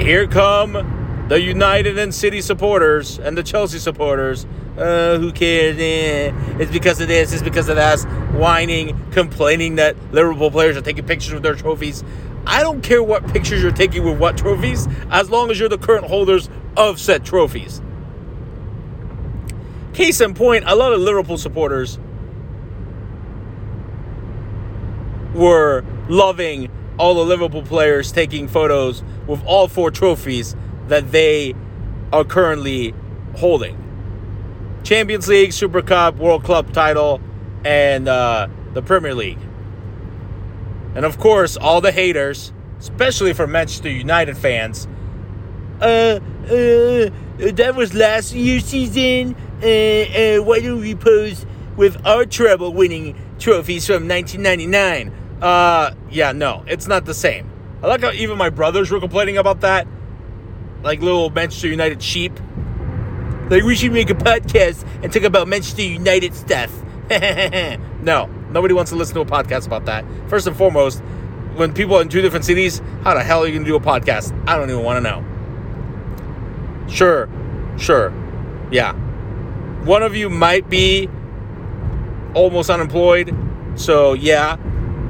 here 0.00 0.26
come 0.26 1.26
the 1.28 1.40
United 1.40 1.98
and 1.98 2.14
City 2.14 2.40
supporters 2.40 3.18
and 3.18 3.36
the 3.36 3.42
Chelsea 3.42 3.78
supporters. 3.78 4.46
Uh, 4.76 5.18
who 5.18 5.32
cares? 5.32 5.76
Eh, 5.78 6.32
it's 6.58 6.70
because 6.70 7.00
of 7.00 7.08
this, 7.08 7.32
it's 7.32 7.42
because 7.42 7.68
of 7.68 7.76
that. 7.76 7.98
Whining, 8.34 9.10
complaining 9.10 9.76
that 9.76 9.96
Liverpool 10.12 10.50
players 10.50 10.76
are 10.76 10.82
taking 10.82 11.06
pictures 11.06 11.32
with 11.32 11.42
their 11.42 11.54
trophies. 11.54 12.04
I 12.46 12.60
don't 12.60 12.82
care 12.82 13.02
what 13.02 13.26
pictures 13.28 13.62
you're 13.62 13.72
taking 13.72 14.04
with 14.04 14.18
what 14.18 14.36
trophies, 14.36 14.86
as 15.10 15.30
long 15.30 15.50
as 15.50 15.58
you're 15.58 15.70
the 15.70 15.78
current 15.78 16.06
holders 16.06 16.50
of 16.76 17.00
said 17.00 17.24
trophies. 17.24 17.80
Case 19.94 20.20
in 20.20 20.34
point, 20.34 20.64
a 20.66 20.76
lot 20.76 20.92
of 20.92 21.00
Liverpool 21.00 21.38
supporters 21.38 21.98
were 25.34 25.84
loving 26.08 26.70
all 26.98 27.14
the 27.14 27.24
Liverpool 27.24 27.62
players 27.62 28.12
taking 28.12 28.46
photos 28.46 29.02
with 29.26 29.42
all 29.46 29.68
four 29.68 29.90
trophies 29.90 30.54
that 30.88 31.12
they 31.12 31.54
are 32.12 32.24
currently 32.24 32.94
holding 33.36 33.85
Champions 34.86 35.26
League, 35.26 35.52
Super 35.52 35.82
Cup, 35.82 36.14
World 36.14 36.44
Club 36.44 36.72
title, 36.72 37.20
and 37.64 38.06
uh, 38.06 38.46
the 38.72 38.82
Premier 38.82 39.16
League. 39.16 39.40
And 40.94 41.04
of 41.04 41.18
course, 41.18 41.56
all 41.56 41.80
the 41.80 41.90
haters, 41.90 42.52
especially 42.78 43.32
for 43.32 43.48
Manchester 43.48 43.90
United 43.90 44.36
fans, 44.36 44.86
uh, 45.80 46.20
uh, 46.44 47.10
that 47.38 47.74
was 47.76 47.94
last 47.94 48.32
year's 48.32 48.64
season. 48.64 49.34
Uh, 49.60 49.66
uh, 49.66 50.44
why 50.44 50.60
don't 50.60 50.80
we 50.80 50.94
pose 50.94 51.44
with 51.76 52.06
our 52.06 52.24
treble 52.24 52.72
winning 52.72 53.20
trophies 53.40 53.88
from 53.88 54.06
1999? 54.06 55.12
Uh, 55.42 55.94
yeah, 56.10 56.30
no, 56.30 56.62
it's 56.68 56.86
not 56.86 57.06
the 57.06 57.14
same. 57.14 57.50
I 57.82 57.88
like 57.88 58.02
how 58.02 58.12
even 58.12 58.38
my 58.38 58.50
brothers 58.50 58.92
were 58.92 59.00
complaining 59.00 59.36
about 59.36 59.62
that. 59.62 59.88
Like 60.84 61.00
little 61.00 61.28
Manchester 61.30 61.66
United 61.66 62.00
sheep. 62.00 62.38
Like, 63.48 63.62
we 63.62 63.76
should 63.76 63.92
make 63.92 64.10
a 64.10 64.14
podcast 64.14 64.84
and 65.02 65.12
talk 65.12 65.22
about 65.22 65.46
Manchester 65.48 65.82
United 65.82 66.34
stuff. 66.34 66.72
no, 68.02 68.26
nobody 68.50 68.74
wants 68.74 68.90
to 68.90 68.96
listen 68.96 69.14
to 69.14 69.20
a 69.20 69.24
podcast 69.24 69.66
about 69.66 69.84
that. 69.84 70.04
First 70.28 70.46
and 70.48 70.56
foremost, 70.56 71.00
when 71.54 71.72
people 71.72 71.96
are 71.96 72.02
in 72.02 72.08
two 72.08 72.20
different 72.22 72.44
cities, 72.44 72.82
how 73.02 73.14
the 73.14 73.22
hell 73.22 73.42
are 73.42 73.46
you 73.46 73.52
going 73.52 73.64
to 73.64 73.70
do 73.70 73.76
a 73.76 73.80
podcast? 73.80 74.36
I 74.48 74.56
don't 74.56 74.68
even 74.68 74.82
want 74.82 74.96
to 74.96 75.10
know. 75.10 75.24
Sure, 76.88 77.28
sure, 77.78 78.12
yeah. 78.70 78.92
One 79.84 80.02
of 80.02 80.16
you 80.16 80.28
might 80.28 80.68
be 80.68 81.08
almost 82.34 82.68
unemployed, 82.68 83.34
so 83.76 84.12
yeah, 84.14 84.56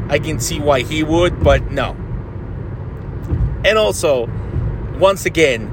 I 0.09 0.19
can 0.19 0.39
see 0.41 0.61
why 0.61 0.83
he 0.83 1.03
would, 1.03 1.43
but 1.43 1.71
no. 1.73 1.93
And 3.65 3.79
also, 3.79 4.29
once 4.99 5.27
again, 5.27 5.73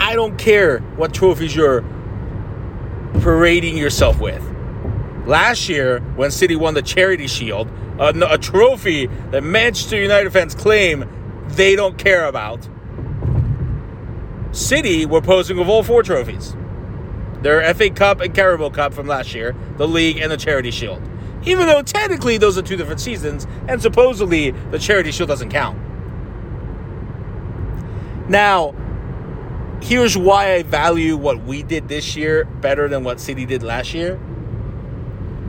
I 0.00 0.14
don't 0.14 0.38
care 0.38 0.78
what 0.96 1.12
trophies 1.12 1.54
you're 1.54 1.82
parading 3.20 3.76
yourself 3.76 4.18
with. 4.18 4.42
Last 5.26 5.68
year, 5.68 6.00
when 6.16 6.30
City 6.30 6.56
won 6.56 6.72
the 6.72 6.80
Charity 6.80 7.26
Shield, 7.26 7.70
a, 7.98 8.32
a 8.32 8.38
trophy 8.38 9.06
that 9.30 9.44
Manchester 9.44 10.00
United 10.00 10.32
fans 10.32 10.54
claim 10.54 11.04
they 11.48 11.76
don't 11.76 11.98
care 11.98 12.24
about, 12.24 12.66
City 14.52 15.04
were 15.04 15.20
posing 15.20 15.58
with 15.58 15.68
all 15.68 15.82
four 15.82 16.02
trophies 16.02 16.56
their 17.42 17.72
FA 17.74 17.88
Cup 17.90 18.20
and 18.20 18.34
Carabao 18.34 18.70
Cup 18.70 18.92
from 18.92 19.06
last 19.06 19.34
year, 19.34 19.54
the 19.76 19.86
League, 19.88 20.18
and 20.18 20.30
the 20.32 20.36
Charity 20.36 20.70
Shield. 20.70 21.00
Even 21.44 21.66
though 21.66 21.80
technically 21.82 22.36
those 22.36 22.58
are 22.58 22.62
two 22.62 22.76
different 22.76 23.00
seasons, 23.00 23.46
and 23.68 23.80
supposedly 23.80 24.50
the 24.50 24.78
Charity 24.78 25.10
Shield 25.10 25.28
doesn't 25.28 25.50
count. 25.50 25.78
Now, 28.28 28.74
here's 29.82 30.16
why 30.16 30.54
I 30.54 30.62
value 30.62 31.16
what 31.16 31.42
we 31.44 31.62
did 31.62 31.88
this 31.88 32.16
year 32.16 32.44
better 32.44 32.88
than 32.88 33.04
what 33.04 33.20
City 33.20 33.46
did 33.46 33.62
last 33.62 33.94
year. 33.94 34.20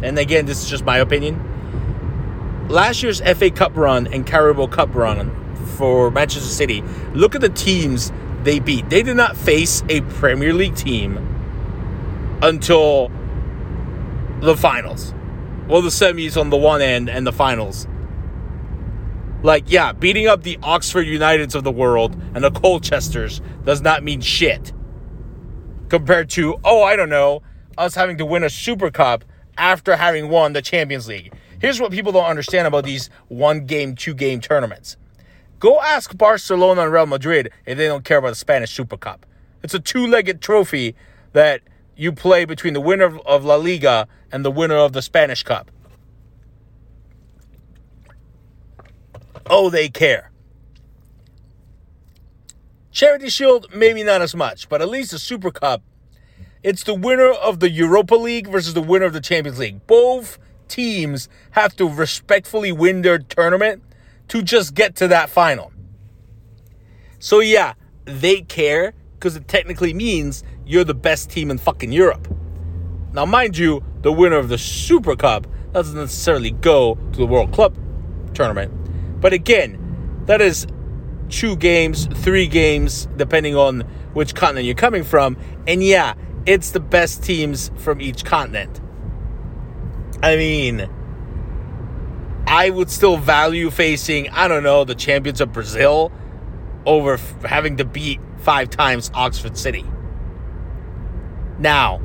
And 0.01 0.17
again, 0.17 0.45
this 0.45 0.63
is 0.63 0.69
just 0.69 0.83
my 0.83 0.97
opinion. 0.97 2.67
Last 2.69 3.03
year's 3.03 3.21
FA 3.21 3.51
Cup 3.51 3.75
run 3.75 4.07
and 4.07 4.25
Carabao 4.25 4.67
Cup 4.67 4.95
run 4.95 5.29
for 5.77 6.11
Manchester 6.11 6.49
City, 6.49 6.83
look 7.13 7.35
at 7.35 7.41
the 7.41 7.49
teams 7.49 8.11
they 8.43 8.59
beat. 8.59 8.89
They 8.89 9.03
did 9.03 9.17
not 9.17 9.35
face 9.37 9.83
a 9.89 10.01
Premier 10.01 10.53
League 10.53 10.75
team 10.75 11.17
until 12.41 13.11
the 14.39 14.55
finals. 14.55 15.13
Well, 15.67 15.81
the 15.81 15.89
semis 15.89 16.39
on 16.39 16.49
the 16.49 16.57
one 16.57 16.81
end 16.81 17.09
and 17.09 17.25
the 17.25 17.31
finals. 17.31 17.87
Like, 19.43 19.63
yeah, 19.67 19.91
beating 19.91 20.27
up 20.27 20.43
the 20.43 20.59
Oxford 20.61 21.07
Uniteds 21.07 21.55
of 21.55 21.63
the 21.63 21.71
world 21.71 22.15
and 22.35 22.43
the 22.43 22.51
Colchesters 22.51 23.41
does 23.65 23.81
not 23.81 24.03
mean 24.03 24.21
shit. 24.21 24.71
Compared 25.89 26.29
to, 26.31 26.57
oh, 26.63 26.83
I 26.83 26.95
don't 26.95 27.09
know, 27.09 27.41
us 27.77 27.95
having 27.95 28.17
to 28.17 28.25
win 28.25 28.43
a 28.43 28.49
Super 28.49 28.91
Cup 28.91 29.25
after 29.57 29.95
having 29.95 30.29
won 30.29 30.53
the 30.53 30.61
Champions 30.61 31.07
League. 31.07 31.33
Here's 31.59 31.79
what 31.79 31.91
people 31.91 32.11
don't 32.11 32.25
understand 32.25 32.67
about 32.67 32.85
these 32.85 33.09
one 33.27 33.65
game, 33.65 33.95
two 33.95 34.13
game 34.13 34.41
tournaments. 34.41 34.97
Go 35.59 35.81
ask 35.81 36.17
Barcelona 36.17 36.83
and 36.83 36.91
Real 36.91 37.05
Madrid 37.05 37.51
if 37.65 37.77
they 37.77 37.87
don't 37.87 38.03
care 38.05 38.17
about 38.17 38.29
the 38.29 38.35
Spanish 38.35 38.71
Super 38.71 38.97
Cup. 38.97 39.25
It's 39.63 39.73
a 39.73 39.79
two 39.79 40.07
legged 40.07 40.41
trophy 40.41 40.95
that 41.33 41.61
you 41.95 42.11
play 42.11 42.45
between 42.45 42.73
the 42.73 42.81
winner 42.81 43.17
of 43.19 43.45
La 43.45 43.55
Liga 43.55 44.07
and 44.31 44.43
the 44.43 44.51
winner 44.51 44.77
of 44.77 44.93
the 44.93 45.01
Spanish 45.01 45.43
Cup. 45.43 45.69
Oh, 49.63 49.69
they 49.69 49.89
care. 49.89 50.31
Charity 52.89 53.29
Shield, 53.29 53.67
maybe 53.71 54.01
not 54.01 54.19
as 54.19 54.33
much, 54.33 54.67
but 54.67 54.81
at 54.81 54.89
least 54.89 55.11
the 55.11 55.19
Super 55.19 55.51
Cup, 55.51 55.83
it's 56.63 56.83
the 56.83 56.95
winner 56.95 57.29
of 57.29 57.59
the 57.59 57.69
Europa 57.69 58.15
League 58.15 58.47
versus 58.47 58.73
the 58.73 58.81
winner 58.81 59.05
of 59.05 59.13
the 59.13 59.21
Champions 59.21 59.59
League. 59.59 59.85
Both 59.85 60.39
teams 60.67 61.29
have 61.51 61.75
to 61.75 61.87
respectfully 61.87 62.71
win 62.71 63.03
their 63.03 63.19
tournament 63.19 63.83
to 64.29 64.41
just 64.41 64.73
get 64.73 64.95
to 64.95 65.07
that 65.09 65.29
final. 65.29 65.71
So, 67.19 67.39
yeah, 67.39 67.75
they 68.05 68.41
care 68.41 68.95
because 69.13 69.35
it 69.35 69.47
technically 69.47 69.93
means 69.93 70.43
you're 70.65 70.83
the 70.83 70.95
best 70.95 71.29
team 71.29 71.51
in 71.51 71.59
fucking 71.59 71.91
Europe. 71.91 72.27
Now, 73.13 73.27
mind 73.27 73.59
you, 73.59 73.83
the 74.01 74.11
winner 74.11 74.37
of 74.37 74.49
the 74.49 74.57
Super 74.57 75.15
Cup 75.15 75.45
doesn't 75.71 75.95
necessarily 75.95 76.49
go 76.49 76.95
to 76.95 77.19
the 77.19 77.27
World 77.27 77.51
Club 77.51 77.77
tournament. 78.33 78.80
But 79.21 79.33
again, 79.33 80.23
that 80.25 80.41
is 80.41 80.67
two 81.29 81.55
games, 81.55 82.07
three 82.07 82.47
games, 82.47 83.07
depending 83.15 83.55
on 83.55 83.81
which 84.13 84.35
continent 84.35 84.65
you're 84.65 84.75
coming 84.75 85.03
from. 85.03 85.37
And 85.67 85.81
yeah, 85.81 86.15
it's 86.45 86.71
the 86.71 86.79
best 86.79 87.23
teams 87.23 87.71
from 87.77 88.01
each 88.01 88.25
continent. 88.25 88.81
I 90.21 90.35
mean, 90.35 90.89
I 92.45 92.69
would 92.69 92.89
still 92.89 93.17
value 93.17 93.71
facing, 93.71 94.29
I 94.29 94.47
don't 94.47 94.63
know, 94.63 94.83
the 94.83 94.95
champions 94.95 95.39
of 95.39 95.53
Brazil 95.53 96.11
over 96.85 97.13
f- 97.13 97.43
having 97.43 97.77
to 97.77 97.85
beat 97.85 98.19
five 98.39 98.69
times 98.69 99.09
Oxford 99.13 99.57
City. 99.57 99.85
Now, 101.59 102.01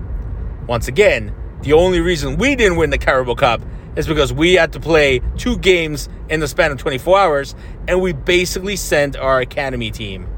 once 0.67 0.87
again, 0.87 1.35
the 1.63 1.73
only 1.73 2.01
reason 2.01 2.37
we 2.37 2.55
didn't 2.55 2.77
win 2.77 2.91
the 2.91 2.99
Carabao 2.99 3.35
Cup 3.35 3.63
is 3.97 4.07
because 4.07 4.33
we 4.33 4.55
had 4.55 4.73
to 4.75 4.81
play 4.81 5.21
two 5.37 5.59
games 5.59 6.09
in 6.29 6.41
the 6.41 6.49
span 6.49 6.71
of 6.71 6.79
24 6.79 7.19
hours, 7.19 7.55
and 7.89 8.01
we 8.01 8.13
basically 8.13 8.77
sent 8.77 9.17
our 9.17 9.41
academy 9.41 9.91
team 9.91 10.29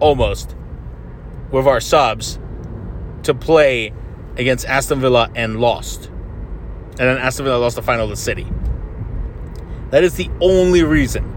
almost 0.00 0.54
with 1.50 1.66
our 1.66 1.80
subs 1.80 2.38
to 3.22 3.34
play 3.34 3.92
against 4.36 4.66
Aston 4.66 5.00
Villa 5.00 5.30
and 5.34 5.60
lost. 5.60 6.06
And 6.06 6.98
then 6.98 7.18
Aston 7.18 7.44
Villa 7.44 7.58
lost 7.58 7.76
the 7.76 7.82
final 7.82 8.08
to 8.08 8.16
City. 8.16 8.46
That 9.90 10.04
is 10.04 10.14
the 10.14 10.30
only 10.40 10.82
reason. 10.82 11.32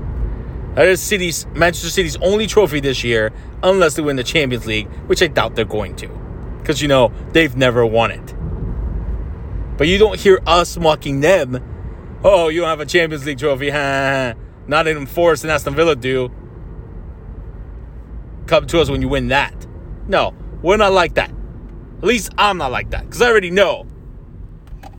That 0.75 0.87
is 0.87 1.01
City's 1.01 1.45
Manchester 1.47 1.89
City's 1.89 2.15
only 2.17 2.47
trophy 2.47 2.79
this 2.79 3.03
year, 3.03 3.31
unless 3.63 3.95
they 3.95 4.01
win 4.01 4.15
the 4.15 4.23
Champions 4.23 4.65
League, 4.65 4.87
which 5.07 5.21
I 5.21 5.27
doubt 5.27 5.55
they're 5.55 5.65
going 5.65 5.95
to. 5.97 6.07
Because 6.59 6.81
you 6.81 6.87
know, 6.87 7.11
they've 7.31 7.55
never 7.55 7.85
won 7.85 8.11
it. 8.11 8.35
But 9.77 9.87
you 9.87 9.97
don't 9.97 10.19
hear 10.19 10.39
us 10.45 10.77
mocking 10.77 11.21
them. 11.21 11.63
Oh, 12.21 12.49
you 12.49 12.59
don't 12.61 12.69
have 12.69 12.81
a 12.81 12.85
Champions 12.85 13.25
League 13.25 13.39
trophy. 13.39 13.71
Nottingham 13.71 15.05
Forest 15.05 15.45
and 15.45 15.51
Aston 15.51 15.73
Villa 15.73 15.95
do. 15.95 16.29
Come 18.45 18.67
to 18.67 18.81
us 18.81 18.89
when 18.89 19.01
you 19.01 19.07
win 19.07 19.29
that. 19.29 19.67
No, 20.07 20.33
we're 20.61 20.77
not 20.77 20.91
like 20.91 21.13
that. 21.13 21.29
At 21.29 22.03
least 22.03 22.33
I'm 22.37 22.57
not 22.57 22.71
like 22.71 22.89
that. 22.89 23.05
Because 23.05 23.21
I 23.21 23.29
already 23.29 23.51
know. 23.51 23.87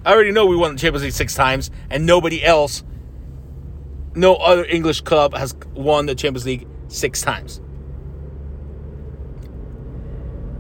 I 0.05 0.13
already 0.13 0.33
know 0.33 0.47
we 0.47 0.57
won 0.57 0.75
the 0.75 0.81
Champions 0.81 1.03
League 1.03 1.13
six 1.13 1.35
times, 1.35 1.71
and 1.91 2.07
nobody 2.07 2.43
else, 2.43 2.85
no 4.15 4.37
other 4.37 4.65
English 4.65 5.03
club 5.03 5.35
has 5.35 5.55
won 5.75 6.07
the 6.07 6.15
Champions 6.15 6.47
League 6.47 6.67
six 6.89 7.21
times. 7.21 7.61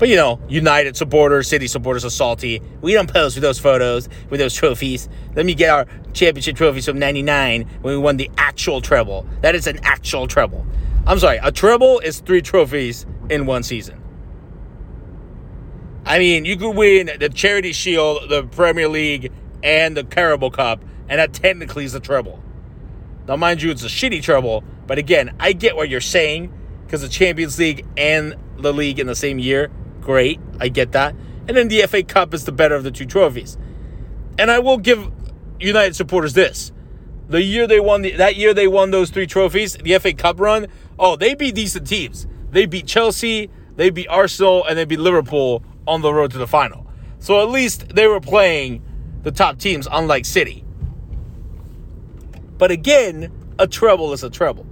But 0.00 0.08
you 0.08 0.16
know, 0.16 0.40
United 0.48 0.96
supporters, 0.96 1.46
City 1.46 1.66
supporters 1.66 2.06
are 2.06 2.10
salty. 2.10 2.62
We 2.80 2.94
don't 2.94 3.12
pose 3.12 3.34
with 3.36 3.42
those 3.42 3.58
photos, 3.58 4.08
with 4.30 4.40
those 4.40 4.54
trophies. 4.54 5.10
Let 5.36 5.44
me 5.44 5.54
get 5.54 5.68
our 5.68 5.86
championship 6.14 6.56
trophies 6.56 6.86
from 6.86 6.98
99 6.98 7.68
when 7.82 7.94
we 7.94 7.98
won 7.98 8.16
the 8.16 8.30
actual 8.38 8.80
treble. 8.80 9.26
That 9.42 9.54
is 9.54 9.66
an 9.66 9.78
actual 9.82 10.26
treble. 10.26 10.66
I'm 11.06 11.18
sorry, 11.18 11.38
a 11.42 11.52
treble 11.52 11.98
is 11.98 12.20
three 12.20 12.40
trophies 12.40 13.04
in 13.28 13.44
one 13.44 13.62
season. 13.62 14.02
I 16.06 16.18
mean, 16.18 16.46
you 16.46 16.56
could 16.56 16.74
win 16.74 17.10
the 17.20 17.28
Charity 17.28 17.74
Shield, 17.74 18.30
the 18.30 18.44
Premier 18.44 18.88
League, 18.88 19.30
and 19.62 19.94
the 19.94 20.04
Carabao 20.04 20.48
Cup, 20.48 20.82
and 21.10 21.18
that 21.18 21.34
technically 21.34 21.84
is 21.84 21.94
a 21.94 22.00
treble. 22.00 22.42
Now, 23.28 23.36
mind 23.36 23.60
you, 23.60 23.70
it's 23.70 23.84
a 23.84 23.88
shitty 23.88 24.22
treble, 24.22 24.64
but 24.86 24.96
again, 24.96 25.36
I 25.38 25.52
get 25.52 25.76
what 25.76 25.90
you're 25.90 26.00
saying 26.00 26.50
because 26.86 27.02
the 27.02 27.08
Champions 27.10 27.58
League 27.58 27.84
and 27.98 28.34
the 28.56 28.72
league 28.72 28.98
in 28.98 29.06
the 29.06 29.14
same 29.14 29.38
year 29.38 29.70
Great, 30.00 30.40
I 30.58 30.68
get 30.68 30.92
that. 30.92 31.14
And 31.48 31.56
then 31.56 31.68
the 31.68 31.82
FA 31.86 32.02
Cup 32.02 32.34
is 32.34 32.44
the 32.44 32.52
better 32.52 32.74
of 32.74 32.84
the 32.84 32.90
two 32.90 33.06
trophies. 33.06 33.58
And 34.38 34.50
I 34.50 34.58
will 34.58 34.78
give 34.78 35.10
United 35.58 35.96
supporters 35.96 36.32
this. 36.32 36.72
The 37.28 37.42
year 37.42 37.66
they 37.66 37.80
won 37.80 38.02
the, 38.02 38.12
that 38.16 38.36
year 38.36 38.54
they 38.54 38.66
won 38.66 38.90
those 38.90 39.10
three 39.10 39.26
trophies, 39.26 39.74
the 39.74 39.98
FA 39.98 40.12
Cup 40.12 40.40
run, 40.40 40.66
oh, 40.98 41.16
they 41.16 41.34
beat 41.34 41.54
decent 41.54 41.86
teams. 41.86 42.26
They 42.50 42.66
beat 42.66 42.86
Chelsea, 42.86 43.50
they 43.76 43.90
beat 43.90 44.08
Arsenal, 44.08 44.64
and 44.64 44.76
they 44.76 44.84
beat 44.84 44.98
Liverpool 44.98 45.62
on 45.86 46.02
the 46.02 46.12
road 46.12 46.32
to 46.32 46.38
the 46.38 46.46
final. 46.46 46.86
So 47.20 47.40
at 47.40 47.48
least 47.50 47.94
they 47.94 48.06
were 48.06 48.20
playing 48.20 48.82
the 49.22 49.30
top 49.30 49.58
teams, 49.58 49.86
unlike 49.90 50.24
City. 50.24 50.64
But 52.58 52.70
again, 52.70 53.32
a 53.58 53.66
treble 53.66 54.12
is 54.12 54.22
a 54.24 54.30
treble. 54.30 54.66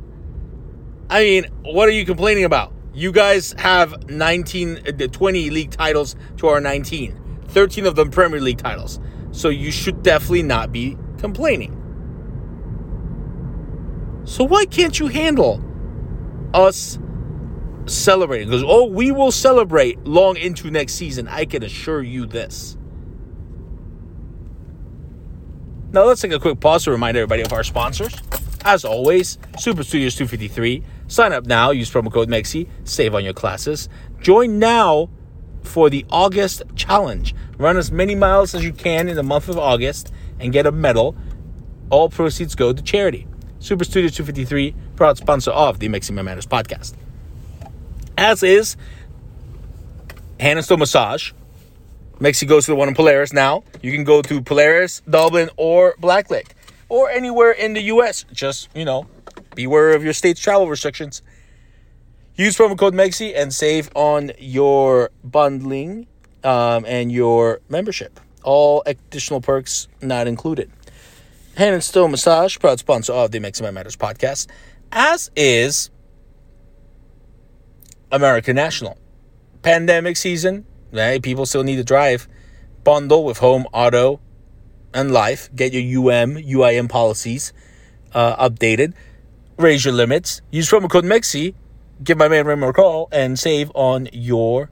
I 1.10 1.20
mean, 1.22 1.44
what 1.62 1.88
are 1.88 1.92
you 1.92 2.04
complaining 2.04 2.44
about? 2.44 2.72
You 2.98 3.12
guys 3.12 3.54
have 3.58 4.10
19, 4.10 4.78
uh, 4.88 5.06
20 5.06 5.50
league 5.50 5.70
titles 5.70 6.16
to 6.38 6.48
our 6.48 6.60
19, 6.60 7.44
13 7.46 7.86
of 7.86 7.94
them 7.94 8.10
Premier 8.10 8.40
League 8.40 8.58
titles. 8.58 8.98
So 9.30 9.50
you 9.50 9.70
should 9.70 10.02
definitely 10.02 10.42
not 10.42 10.72
be 10.72 10.98
complaining. 11.16 11.76
So 14.24 14.42
why 14.42 14.64
can't 14.64 14.98
you 14.98 15.06
handle 15.06 15.62
us 16.52 16.98
celebrating? 17.86 18.48
Because, 18.48 18.64
oh, 18.66 18.86
we 18.86 19.12
will 19.12 19.30
celebrate 19.30 20.04
long 20.04 20.36
into 20.36 20.68
next 20.68 20.94
season. 20.94 21.28
I 21.28 21.44
can 21.44 21.62
assure 21.62 22.02
you 22.02 22.26
this. 22.26 22.76
Now, 25.92 26.02
let's 26.02 26.20
take 26.20 26.32
a 26.32 26.40
quick 26.40 26.58
pause 26.58 26.82
to 26.82 26.90
remind 26.90 27.16
everybody 27.16 27.42
of 27.42 27.52
our 27.52 27.62
sponsors. 27.62 28.12
As 28.68 28.84
always, 28.84 29.38
Super 29.58 29.82
Studios 29.82 30.14
253 30.14 30.84
Sign 31.06 31.32
up 31.32 31.46
now, 31.46 31.70
use 31.70 31.90
promo 31.90 32.12
code 32.12 32.28
MEXI, 32.28 32.68
save 32.84 33.14
on 33.14 33.24
your 33.24 33.32
classes. 33.32 33.88
Join 34.20 34.58
now 34.58 35.08
for 35.62 35.88
the 35.88 36.04
August 36.10 36.64
challenge. 36.76 37.34
Run 37.56 37.78
as 37.78 37.90
many 37.90 38.14
miles 38.14 38.54
as 38.54 38.62
you 38.62 38.74
can 38.74 39.08
in 39.08 39.16
the 39.16 39.22
month 39.22 39.48
of 39.48 39.56
August 39.56 40.12
and 40.38 40.52
get 40.52 40.66
a 40.66 40.70
medal. 40.70 41.16
All 41.88 42.10
proceeds 42.10 42.54
go 42.54 42.74
to 42.74 42.82
charity. 42.82 43.26
Super 43.58 43.84
Studios 43.84 44.14
253, 44.14 44.74
proud 44.96 45.16
sponsor 45.16 45.50
of 45.52 45.78
the 45.78 45.88
Mexi 45.88 46.10
Mind 46.10 46.26
Matters 46.26 46.46
podcast. 46.46 46.92
As 48.18 48.42
is 48.42 48.76
Hand 50.38 50.58
and 50.58 50.64
Stone 50.66 50.80
Massage. 50.80 51.32
Mexi 52.18 52.46
goes 52.46 52.66
to 52.66 52.72
the 52.72 52.76
one 52.76 52.88
in 52.88 52.94
Polaris 52.94 53.32
now. 53.32 53.64
You 53.80 53.92
can 53.92 54.04
go 54.04 54.20
to 54.20 54.42
Polaris, 54.42 55.00
Dublin, 55.08 55.48
or 55.56 55.94
Blacklick, 56.02 56.48
or 56.88 57.10
anywhere 57.10 57.52
in 57.52 57.74
the 57.74 57.82
U.S. 57.82 58.24
Just, 58.32 58.68
you 58.74 58.84
know, 58.84 59.06
Beware 59.58 59.96
of 59.96 60.04
your 60.04 60.12
state's 60.12 60.40
travel 60.40 60.68
restrictions. 60.68 61.20
Use 62.36 62.56
promo 62.56 62.78
code 62.78 62.94
MEXI 62.94 63.34
and 63.34 63.52
save 63.52 63.90
on 63.96 64.30
your 64.38 65.10
bundling 65.24 66.06
um, 66.44 66.84
and 66.86 67.10
your 67.10 67.60
membership. 67.68 68.20
All 68.44 68.84
additional 68.86 69.40
perks 69.40 69.88
not 70.00 70.28
included. 70.28 70.70
Hand 71.56 71.74
and 71.74 71.82
Stone 71.82 72.12
Massage, 72.12 72.56
proud 72.60 72.78
sponsor 72.78 73.12
of 73.12 73.32
the 73.32 73.40
Mexi 73.40 73.62
Mind 73.62 73.74
Matters 73.74 73.96
podcast, 73.96 74.46
as 74.92 75.28
is 75.34 75.90
American 78.12 78.54
National. 78.54 78.96
Pandemic 79.62 80.16
season, 80.16 80.64
hey, 80.92 81.18
people 81.18 81.46
still 81.46 81.64
need 81.64 81.76
to 81.76 81.84
drive. 81.84 82.28
Bundle 82.84 83.24
with 83.24 83.38
home, 83.38 83.66
auto, 83.72 84.20
and 84.94 85.10
life. 85.10 85.48
Get 85.54 85.72
your 85.72 86.12
UM, 86.12 86.36
UIM 86.36 86.88
policies 86.88 87.52
uh, 88.14 88.48
updated 88.48 88.94
raise 89.58 89.84
your 89.84 89.94
limits. 89.94 90.40
Use 90.50 90.70
promo 90.70 90.88
code 90.88 91.04
MEXI. 91.04 91.54
Give 92.02 92.16
my 92.16 92.28
man 92.28 92.46
Raymond 92.46 92.70
a 92.70 92.72
call 92.72 93.08
and 93.10 93.38
save 93.38 93.70
on 93.74 94.08
your 94.12 94.70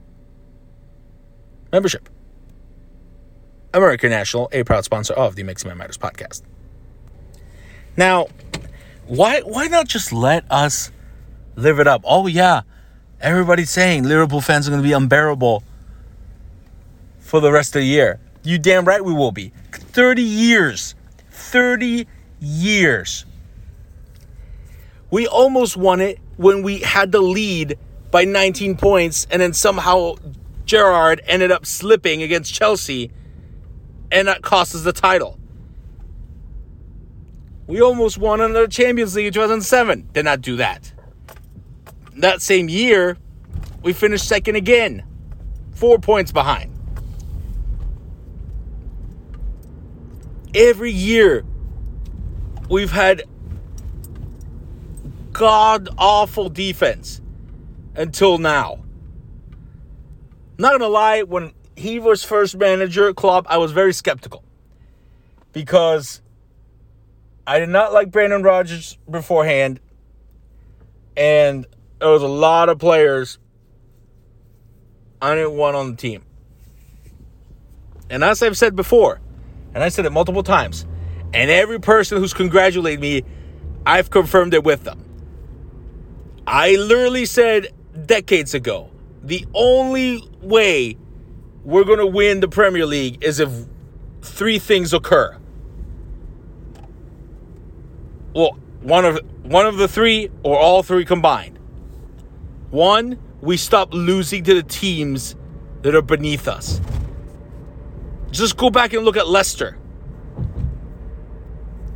membership. 1.71 2.09
American 3.73 4.09
National, 4.09 4.49
a 4.53 4.63
proud 4.63 4.85
sponsor 4.85 5.13
of 5.13 5.35
the 5.35 5.43
Mexi 5.43 5.65
Mind 5.65 5.77
Matters 5.77 5.97
podcast. 5.97 6.41
Now, 7.97 8.27
why 9.05 9.41
why 9.41 9.67
not 9.67 9.87
just 9.87 10.13
let 10.13 10.49
us 10.49 10.91
live 11.55 11.79
it 11.79 11.87
up? 11.87 12.01
Oh 12.05 12.27
yeah, 12.27 12.61
everybody's 13.19 13.69
saying 13.69 14.03
Liverpool 14.03 14.41
fans 14.41 14.67
are 14.67 14.71
going 14.71 14.81
to 14.81 14.87
be 14.87 14.93
unbearable 14.93 15.63
for 17.19 17.41
the 17.41 17.51
rest 17.51 17.75
of 17.75 17.81
the 17.81 17.87
year. 17.87 18.19
You 18.47 18.57
damn 18.57 18.85
right 18.85 19.03
we 19.03 19.13
will 19.13 19.31
be. 19.31 19.51
30 19.71 20.21
years. 20.21 20.95
30 21.31 22.07
years 22.39 23.25
we 25.09 25.27
almost 25.27 25.77
won 25.77 26.01
it 26.01 26.19
when 26.35 26.63
we 26.63 26.79
had 26.79 27.11
the 27.11 27.21
lead 27.21 27.77
by 28.11 28.25
19 28.25 28.77
points, 28.77 29.27
and 29.29 29.41
then 29.41 29.53
somehow 29.53 30.15
Gerrard 30.65 31.21
ended 31.25 31.51
up 31.51 31.65
slipping 31.65 32.21
against 32.21 32.53
Chelsea, 32.53 33.11
and 34.11 34.27
that 34.27 34.41
cost 34.41 34.75
us 34.75 34.83
the 34.83 34.93
title. 34.93 35.39
We 37.67 37.81
almost 37.81 38.17
won 38.17 38.39
another 38.39 38.67
Champions 38.67 39.15
League 39.15 39.27
in 39.27 39.33
2007. 39.33 40.09
Did 40.13 40.25
not 40.25 40.41
do 40.41 40.55
that. 40.57 40.93
That 42.17 42.41
same 42.41 42.69
year, 42.69 43.17
we 43.83 43.93
finished 43.93 44.27
second 44.27 44.55
again, 44.55 45.03
four 45.73 45.99
points 45.99 46.31
behind. 46.31 46.76
Every 50.57 50.91
year, 50.91 51.45
we've 52.67 52.89
had 52.89 53.21
god 55.31 55.87
awful 55.99 56.49
defense 56.49 57.21
until 57.95 58.39
now. 58.39 58.83
Not 60.57 60.71
gonna 60.71 60.87
lie, 60.87 61.21
when 61.21 61.51
he 61.75 61.99
was 61.99 62.23
first 62.23 62.57
manager, 62.57 63.13
Klopp, 63.13 63.45
I 63.47 63.57
was 63.57 63.71
very 63.71 63.93
skeptical 63.93 64.43
because 65.53 66.23
I 67.45 67.59
did 67.59 67.69
not 67.69 67.93
like 67.93 68.09
Brendan 68.09 68.41
Rodgers 68.41 68.97
beforehand, 69.07 69.79
and 71.15 71.67
there 71.99 72.09
was 72.09 72.23
a 72.23 72.27
lot 72.27 72.69
of 72.69 72.79
players 72.79 73.37
I 75.21 75.35
didn't 75.35 75.53
want 75.53 75.75
on 75.75 75.91
the 75.91 75.97
team. 75.97 76.23
And 78.09 78.23
as 78.23 78.41
I've 78.41 78.57
said 78.57 78.75
before, 78.75 79.21
and 79.77 79.83
I 79.83 79.89
said 79.89 80.07
it 80.07 80.09
multiple 80.09 80.41
times, 80.41 80.87
and 81.35 81.51
every 81.51 81.79
person 81.79 82.17
who's 82.17 82.33
congratulated 82.33 82.99
me, 82.99 83.21
I've 83.85 84.09
confirmed 84.09 84.55
it 84.55 84.63
with 84.63 84.83
them. 84.83 85.03
I 86.47 86.71
literally 86.77 87.27
said 87.27 87.67
decades 88.07 88.55
ago 88.55 88.89
the 89.21 89.45
only 89.53 90.27
way 90.41 90.97
we're 91.63 91.83
going 91.83 91.99
to 91.99 92.07
win 92.07 92.39
the 92.39 92.47
Premier 92.47 92.87
League 92.87 93.23
is 93.23 93.39
if 93.39 93.51
three 94.23 94.57
things 94.57 94.95
occur. 94.95 95.37
Well, 98.33 98.57
one 98.81 99.05
of 99.05 99.19
one 99.43 99.67
of 99.67 99.77
the 99.77 99.87
three 99.87 100.31
or 100.41 100.57
all 100.57 100.81
three 100.81 101.05
combined. 101.05 101.59
One, 102.71 103.19
we 103.41 103.57
stop 103.57 103.93
losing 103.93 104.43
to 104.45 104.55
the 104.55 104.63
teams 104.63 105.35
that 105.83 105.93
are 105.93 106.01
beneath 106.01 106.47
us. 106.47 106.81
Just 108.31 108.57
go 108.57 108.69
back 108.69 108.93
and 108.93 109.05
look 109.05 109.17
at 109.17 109.27
Leicester. 109.27 109.77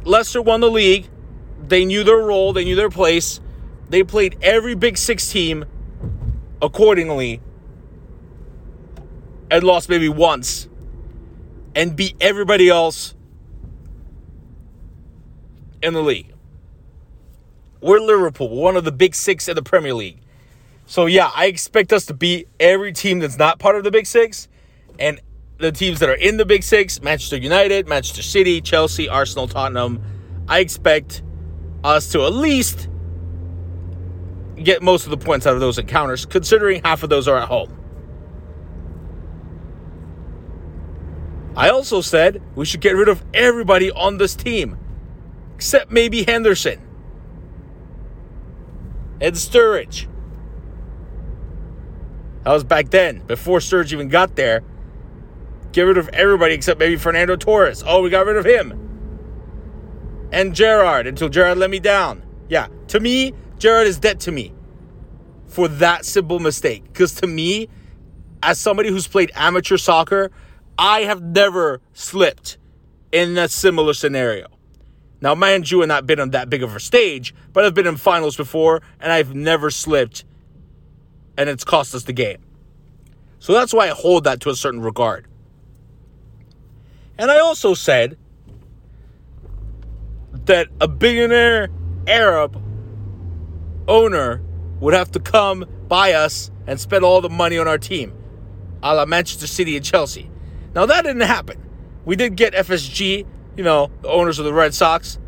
Leicester 0.03 0.41
won 0.41 0.61
the 0.61 0.71
league. 0.71 1.07
They 1.67 1.85
knew 1.85 2.03
their 2.03 2.17
role, 2.17 2.53
they 2.53 2.65
knew 2.65 2.75
their 2.75 2.89
place. 2.89 3.39
They 3.89 4.03
played 4.03 4.37
every 4.41 4.75
Big 4.75 4.97
Six 4.97 5.31
team 5.31 5.65
accordingly 6.61 7.41
and 9.49 9.63
lost 9.63 9.89
maybe 9.89 10.07
once 10.07 10.69
and 11.75 11.95
beat 11.95 12.15
everybody 12.21 12.69
else 12.69 13.15
in 15.83 15.93
the 15.93 16.01
league. 16.01 16.33
We're 17.81 17.99
Liverpool, 17.99 18.49
one 18.49 18.75
of 18.75 18.83
the 18.85 18.91
big 18.91 19.15
six 19.15 19.47
in 19.47 19.55
the 19.55 19.63
Premier 19.63 19.93
League. 19.93 20.19
So, 20.85 21.05
yeah, 21.05 21.31
I 21.33 21.45
expect 21.45 21.91
us 21.91 22.05
to 22.07 22.13
beat 22.13 22.47
every 22.59 22.93
team 22.93 23.19
that's 23.19 23.37
not 23.37 23.59
part 23.59 23.75
of 23.75 23.83
the 23.83 23.91
big 23.91 24.05
six 24.05 24.47
and 24.99 25.19
the 25.61 25.71
teams 25.71 25.99
that 25.99 26.09
are 26.09 26.15
in 26.15 26.37
the 26.37 26.45
big 26.45 26.63
six 26.63 27.01
Manchester 27.01 27.37
United, 27.37 27.87
Manchester 27.87 28.23
City, 28.23 28.61
Chelsea, 28.61 29.07
Arsenal, 29.07 29.47
Tottenham. 29.47 30.01
I 30.47 30.59
expect 30.59 31.23
us 31.83 32.11
to 32.11 32.25
at 32.25 32.33
least 32.33 32.89
get 34.61 34.81
most 34.81 35.05
of 35.05 35.11
the 35.11 35.17
points 35.17 35.47
out 35.47 35.53
of 35.53 35.59
those 35.59 35.77
encounters, 35.77 36.25
considering 36.25 36.81
half 36.83 37.03
of 37.03 37.09
those 37.09 37.27
are 37.27 37.37
at 37.37 37.47
home. 37.47 37.77
I 41.55 41.69
also 41.69 42.01
said 42.01 42.41
we 42.55 42.65
should 42.65 42.81
get 42.81 42.95
rid 42.95 43.07
of 43.09 43.23
everybody 43.33 43.91
on 43.91 44.17
this 44.17 44.35
team, 44.35 44.77
except 45.55 45.91
maybe 45.91 46.23
Henderson 46.23 46.81
and 49.19 49.35
Sturridge. 49.35 50.07
That 52.43 52.53
was 52.53 52.63
back 52.63 52.89
then, 52.89 53.19
before 53.27 53.59
Sturridge 53.59 53.93
even 53.93 54.07
got 54.07 54.35
there. 54.35 54.63
Get 55.71 55.83
rid 55.83 55.97
of 55.97 56.09
everybody 56.09 56.53
except 56.53 56.79
maybe 56.79 56.97
Fernando 56.97 57.35
Torres. 57.35 57.83
Oh, 57.85 58.01
we 58.01 58.09
got 58.09 58.25
rid 58.25 58.37
of 58.37 58.45
him. 58.45 58.77
And 60.31 60.55
Gerrard 60.55 61.07
until 61.07 61.29
Gerrard 61.29 61.57
let 61.57 61.69
me 61.69 61.79
down. 61.79 62.23
Yeah, 62.49 62.67
to 62.87 62.99
me, 62.99 63.33
Gerrard 63.57 63.87
is 63.87 63.99
dead 63.99 64.19
to 64.21 64.31
me 64.31 64.53
for 65.47 65.67
that 65.67 66.05
simple 66.05 66.39
mistake. 66.39 66.83
Because 66.85 67.13
to 67.15 67.27
me, 67.27 67.69
as 68.43 68.59
somebody 68.59 68.89
who's 68.89 69.07
played 69.07 69.31
amateur 69.35 69.77
soccer, 69.77 70.31
I 70.77 71.01
have 71.01 71.21
never 71.21 71.81
slipped 71.93 72.57
in 73.11 73.37
a 73.37 73.47
similar 73.47 73.93
scenario. 73.93 74.47
Now, 75.21 75.35
mind 75.35 75.69
you, 75.69 75.83
I've 75.83 75.87
not 75.87 76.07
been 76.07 76.19
on 76.19 76.31
that 76.31 76.49
big 76.49 76.63
of 76.63 76.75
a 76.75 76.79
stage, 76.79 77.35
but 77.53 77.63
I've 77.63 77.75
been 77.75 77.85
in 77.85 77.97
finals 77.97 78.35
before, 78.35 78.81
and 78.99 79.11
I've 79.11 79.35
never 79.35 79.69
slipped, 79.69 80.25
and 81.37 81.47
it's 81.47 81.63
cost 81.63 81.93
us 81.93 82.03
the 82.03 82.13
game. 82.13 82.39
So 83.37 83.53
that's 83.53 83.73
why 83.73 83.85
I 83.87 83.89
hold 83.89 84.23
that 84.23 84.39
to 84.41 84.49
a 84.49 84.55
certain 84.55 84.81
regard. 84.81 85.27
And 87.21 87.29
I 87.29 87.37
also 87.37 87.75
said 87.75 88.17
that 90.45 90.69
a 90.81 90.87
billionaire 90.87 91.69
Arab 92.07 92.59
owner 93.87 94.41
would 94.79 94.95
have 94.95 95.11
to 95.11 95.19
come 95.19 95.63
buy 95.87 96.13
us 96.13 96.49
and 96.65 96.79
spend 96.79 97.05
all 97.05 97.21
the 97.21 97.29
money 97.29 97.59
on 97.59 97.67
our 97.67 97.77
team, 97.77 98.11
a 98.81 98.95
la 98.95 99.05
Manchester 99.05 99.45
City 99.45 99.77
and 99.77 99.85
Chelsea. 99.85 100.31
Now, 100.73 100.87
that 100.87 101.03
didn't 101.03 101.21
happen. 101.21 101.63
We 102.05 102.15
did 102.15 102.35
get 102.35 102.55
FSG, 102.55 103.27
you 103.55 103.63
know, 103.63 103.91
the 104.01 104.07
owners 104.07 104.39
of 104.39 104.45
the 104.45 104.53
Red 104.53 104.73
Sox, 104.73 105.19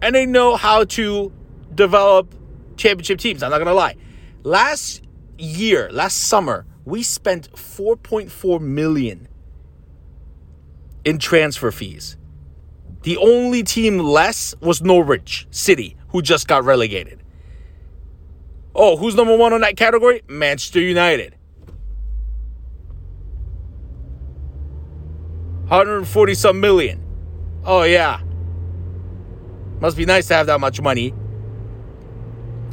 and 0.00 0.14
they 0.14 0.24
know 0.24 0.54
how 0.54 0.84
to 0.84 1.32
develop 1.74 2.32
championship 2.76 3.18
teams. 3.18 3.42
I'm 3.42 3.50
not 3.50 3.58
going 3.58 3.66
to 3.66 3.74
lie. 3.74 3.96
Last 4.44 5.02
year, 5.36 5.90
last 5.90 6.28
summer, 6.28 6.64
we 6.84 7.02
spent 7.02 7.50
4.4 7.54 8.60
million 8.60 9.26
in 11.06 11.18
transfer 11.18 11.70
fees. 11.70 12.16
The 13.02 13.16
only 13.16 13.62
team 13.62 14.00
less 14.00 14.56
was 14.60 14.82
Norwich 14.82 15.46
City, 15.52 15.96
who 16.08 16.20
just 16.20 16.48
got 16.48 16.64
relegated. 16.64 17.22
Oh, 18.74 18.96
who's 18.96 19.14
number 19.14 19.36
one 19.36 19.52
on 19.52 19.60
that 19.60 19.76
category? 19.76 20.22
Manchester 20.26 20.80
United. 20.80 21.36
140 25.68 26.34
some 26.34 26.60
million. 26.60 27.00
Oh, 27.64 27.84
yeah. 27.84 28.20
Must 29.80 29.96
be 29.96 30.06
nice 30.06 30.26
to 30.28 30.34
have 30.34 30.46
that 30.46 30.58
much 30.58 30.80
money. 30.80 31.14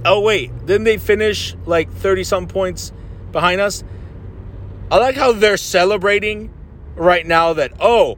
Oh, 0.05 0.21
wait. 0.21 0.65
Didn't 0.65 0.85
they 0.85 0.97
finish 0.97 1.55
like 1.67 1.91
30 1.91 2.23
some 2.23 2.47
points 2.47 2.91
behind 3.31 3.61
us? 3.61 3.83
I 4.89 4.97
like 4.97 5.15
how 5.15 5.33
they're 5.33 5.57
celebrating 5.57 6.51
right 6.95 7.25
now 7.25 7.53
that, 7.53 7.73
oh, 7.79 8.17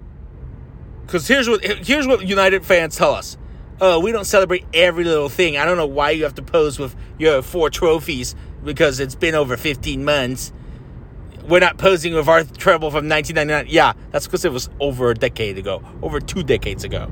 because 1.05 1.27
here's 1.27 1.47
what 1.47 1.63
here's 1.63 2.07
what 2.07 2.27
United 2.27 2.65
fans 2.65 2.95
tell 2.95 3.13
us. 3.13 3.37
Oh, 3.81 3.99
we 3.99 4.11
don't 4.11 4.25
celebrate 4.25 4.65
every 4.73 5.03
little 5.03 5.29
thing. 5.29 5.57
I 5.57 5.65
don't 5.65 5.77
know 5.77 5.85
why 5.85 6.11
you 6.11 6.23
have 6.23 6.35
to 6.35 6.41
pose 6.41 6.79
with 6.79 6.95
your 7.17 7.41
four 7.41 7.69
trophies 7.69 8.33
because 8.63 8.99
it's 8.99 9.15
been 9.15 9.35
over 9.35 9.57
15 9.57 10.03
months 10.05 10.53
we're 11.47 11.59
not 11.59 11.77
posing 11.77 12.13
with 12.13 12.27
our 12.27 12.43
treble 12.43 12.89
from 12.89 13.07
1999. 13.07 13.73
Yeah, 13.73 13.93
that's 14.11 14.25
because 14.25 14.45
it 14.45 14.51
was 14.51 14.69
over 14.79 15.11
a 15.11 15.15
decade 15.15 15.57
ago, 15.57 15.83
over 16.01 16.19
two 16.19 16.43
decades 16.43 16.83
ago. 16.83 17.11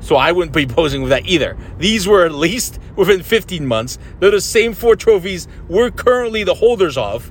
So 0.00 0.16
I 0.16 0.32
wouldn't 0.32 0.54
be 0.54 0.66
posing 0.66 1.02
with 1.02 1.10
that 1.10 1.26
either. 1.26 1.56
These 1.78 2.08
were 2.08 2.24
at 2.24 2.32
least 2.32 2.78
within 2.96 3.22
15 3.22 3.66
months. 3.66 3.98
They're 4.18 4.30
the 4.30 4.40
same 4.40 4.72
four 4.72 4.96
trophies 4.96 5.46
we're 5.68 5.90
currently 5.90 6.44
the 6.44 6.54
holders 6.54 6.96
of. 6.96 7.30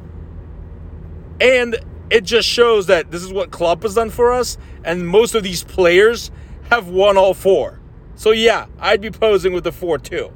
And 1.41 1.80
it 2.10 2.24
just 2.24 2.48
shows 2.48 2.88
that 2.88 3.12
this 3.12 3.24
is 3.24 3.32
what 3.32 3.52
Klopp 3.52 3.84
has 3.84 3.95
done 3.95 4.10
for 4.10 4.32
us, 4.32 4.58
and 4.84 5.08
most 5.08 5.36
of 5.36 5.43
these 5.43 5.63
players 5.63 6.32
have 6.69 6.88
won 6.88 7.17
all 7.17 7.34
four. 7.34 7.80
So 8.15 8.32
yeah, 8.32 8.65
I'd 8.80 9.02
be 9.02 9.12
posing 9.12 9.54
with 9.54 9.63
the 9.63 9.72
four 9.72 9.98
too. 9.98 10.34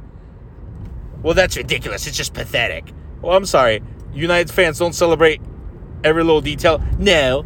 Well, 1.22 1.34
that's 1.34 1.58
ridiculous. 1.58 2.06
It's 2.08 2.18
just 2.18 2.34
pathetic. 2.34 2.94
Well, 3.22 3.36
I'm 3.36 3.46
sorry. 3.46 3.82
United 4.14 4.52
fans 4.54 4.78
don't 4.78 4.94
celebrate 4.94 5.42
every 6.04 6.24
little 6.24 6.42
detail. 6.42 6.84
No. 7.00 7.46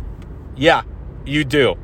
Yeah, 0.55 0.81
you 1.25 1.43
do. 1.43 1.75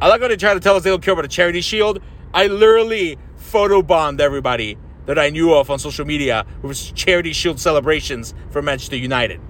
I 0.00 0.08
like 0.08 0.20
how 0.20 0.28
they 0.28 0.36
try 0.36 0.54
to 0.54 0.60
tell 0.60 0.74
us 0.74 0.82
they 0.82 0.90
don't 0.90 1.02
care 1.02 1.12
about 1.12 1.26
a 1.26 1.28
charity 1.28 1.60
shield. 1.60 2.00
I 2.34 2.46
literally 2.46 3.18
photobombed 3.38 4.20
everybody 4.20 4.78
that 5.06 5.18
I 5.18 5.30
knew 5.30 5.52
of 5.54 5.70
on 5.70 5.78
social 5.78 6.06
media 6.06 6.46
with 6.62 6.94
charity 6.94 7.32
shield 7.32 7.60
celebrations 7.60 8.34
for 8.50 8.62
Manchester 8.62 8.96
United. 8.96 9.40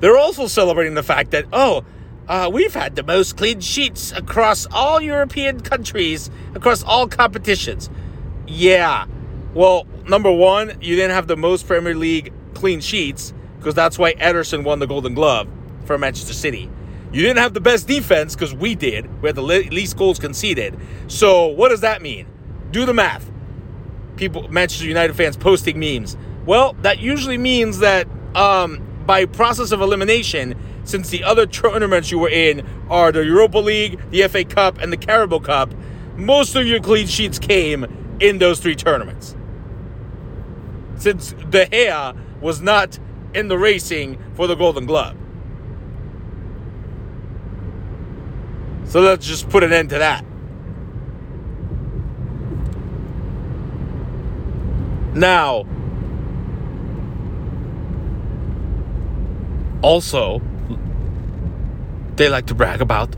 They're 0.00 0.18
also 0.18 0.46
celebrating 0.46 0.94
the 0.94 1.02
fact 1.02 1.30
that, 1.30 1.46
oh, 1.52 1.84
uh, 2.28 2.50
we've 2.52 2.74
had 2.74 2.96
the 2.96 3.02
most 3.02 3.36
clean 3.36 3.60
sheets 3.60 4.12
across 4.12 4.66
all 4.72 5.00
European 5.00 5.60
countries, 5.60 6.30
across 6.54 6.82
all 6.82 7.06
competitions. 7.06 7.88
Yeah. 8.46 9.06
Well, 9.54 9.86
number 10.08 10.30
one, 10.30 10.78
you 10.80 10.96
didn't 10.96 11.12
have 11.12 11.28
the 11.28 11.36
most 11.36 11.66
Premier 11.66 11.94
League 11.94 12.32
clean 12.54 12.80
sheets 12.80 13.32
because 13.58 13.74
that's 13.74 13.98
why 13.98 14.14
Ederson 14.14 14.64
won 14.64 14.80
the 14.80 14.86
Golden 14.86 15.14
Glove 15.14 15.48
for 15.84 15.96
Manchester 15.98 16.34
City. 16.34 16.70
You 17.12 17.22
didn't 17.22 17.38
have 17.38 17.54
the 17.54 17.60
best 17.60 17.86
defense 17.86 18.34
because 18.34 18.52
we 18.52 18.74
did. 18.74 19.22
We 19.22 19.28
had 19.28 19.36
the 19.36 19.42
least 19.42 19.96
goals 19.96 20.18
conceded. 20.18 20.78
So 21.06 21.46
what 21.46 21.68
does 21.68 21.80
that 21.80 22.02
mean? 22.02 22.26
Do 22.72 22.84
the 22.84 22.92
math. 22.92 23.30
People, 24.16 24.48
Manchester 24.48 24.86
United 24.86 25.14
fans 25.14 25.36
posting 25.36 25.78
memes. 25.78 26.16
Well, 26.44 26.74
that 26.82 26.98
usually 26.98 27.38
means 27.38 27.78
that 27.78 28.08
um, 28.34 28.82
by 29.06 29.24
process 29.24 29.72
of 29.72 29.80
elimination, 29.80 30.54
since 30.84 31.08
the 31.08 31.24
other 31.24 31.46
tournaments 31.46 32.10
you 32.10 32.18
were 32.18 32.28
in 32.28 32.66
are 32.90 33.12
the 33.12 33.24
Europa 33.24 33.58
League, 33.58 34.00
the 34.10 34.26
FA 34.28 34.44
Cup, 34.44 34.78
and 34.78 34.92
the 34.92 34.96
Carabao 34.96 35.38
Cup, 35.38 35.72
most 36.16 36.56
of 36.56 36.66
your 36.66 36.80
clean 36.80 37.06
sheets 37.06 37.38
came 37.38 37.86
in 38.20 38.38
those 38.38 38.60
three 38.60 38.74
tournaments 38.74 39.36
since 40.98 41.32
De 41.32 41.66
Gea 41.66 42.16
was 42.40 42.60
not 42.60 42.98
in 43.34 43.48
the 43.48 43.58
racing 43.58 44.18
for 44.34 44.46
the 44.46 44.54
Golden 44.54 44.86
Glove. 44.86 45.16
So 48.84 49.00
let's 49.00 49.26
just 49.26 49.48
put 49.48 49.62
an 49.62 49.72
end 49.72 49.90
to 49.90 49.98
that. 49.98 50.24
Now, 55.14 55.64
also, 59.82 60.40
they 62.16 62.28
like 62.28 62.46
to 62.46 62.54
brag 62.54 62.80
about, 62.80 63.14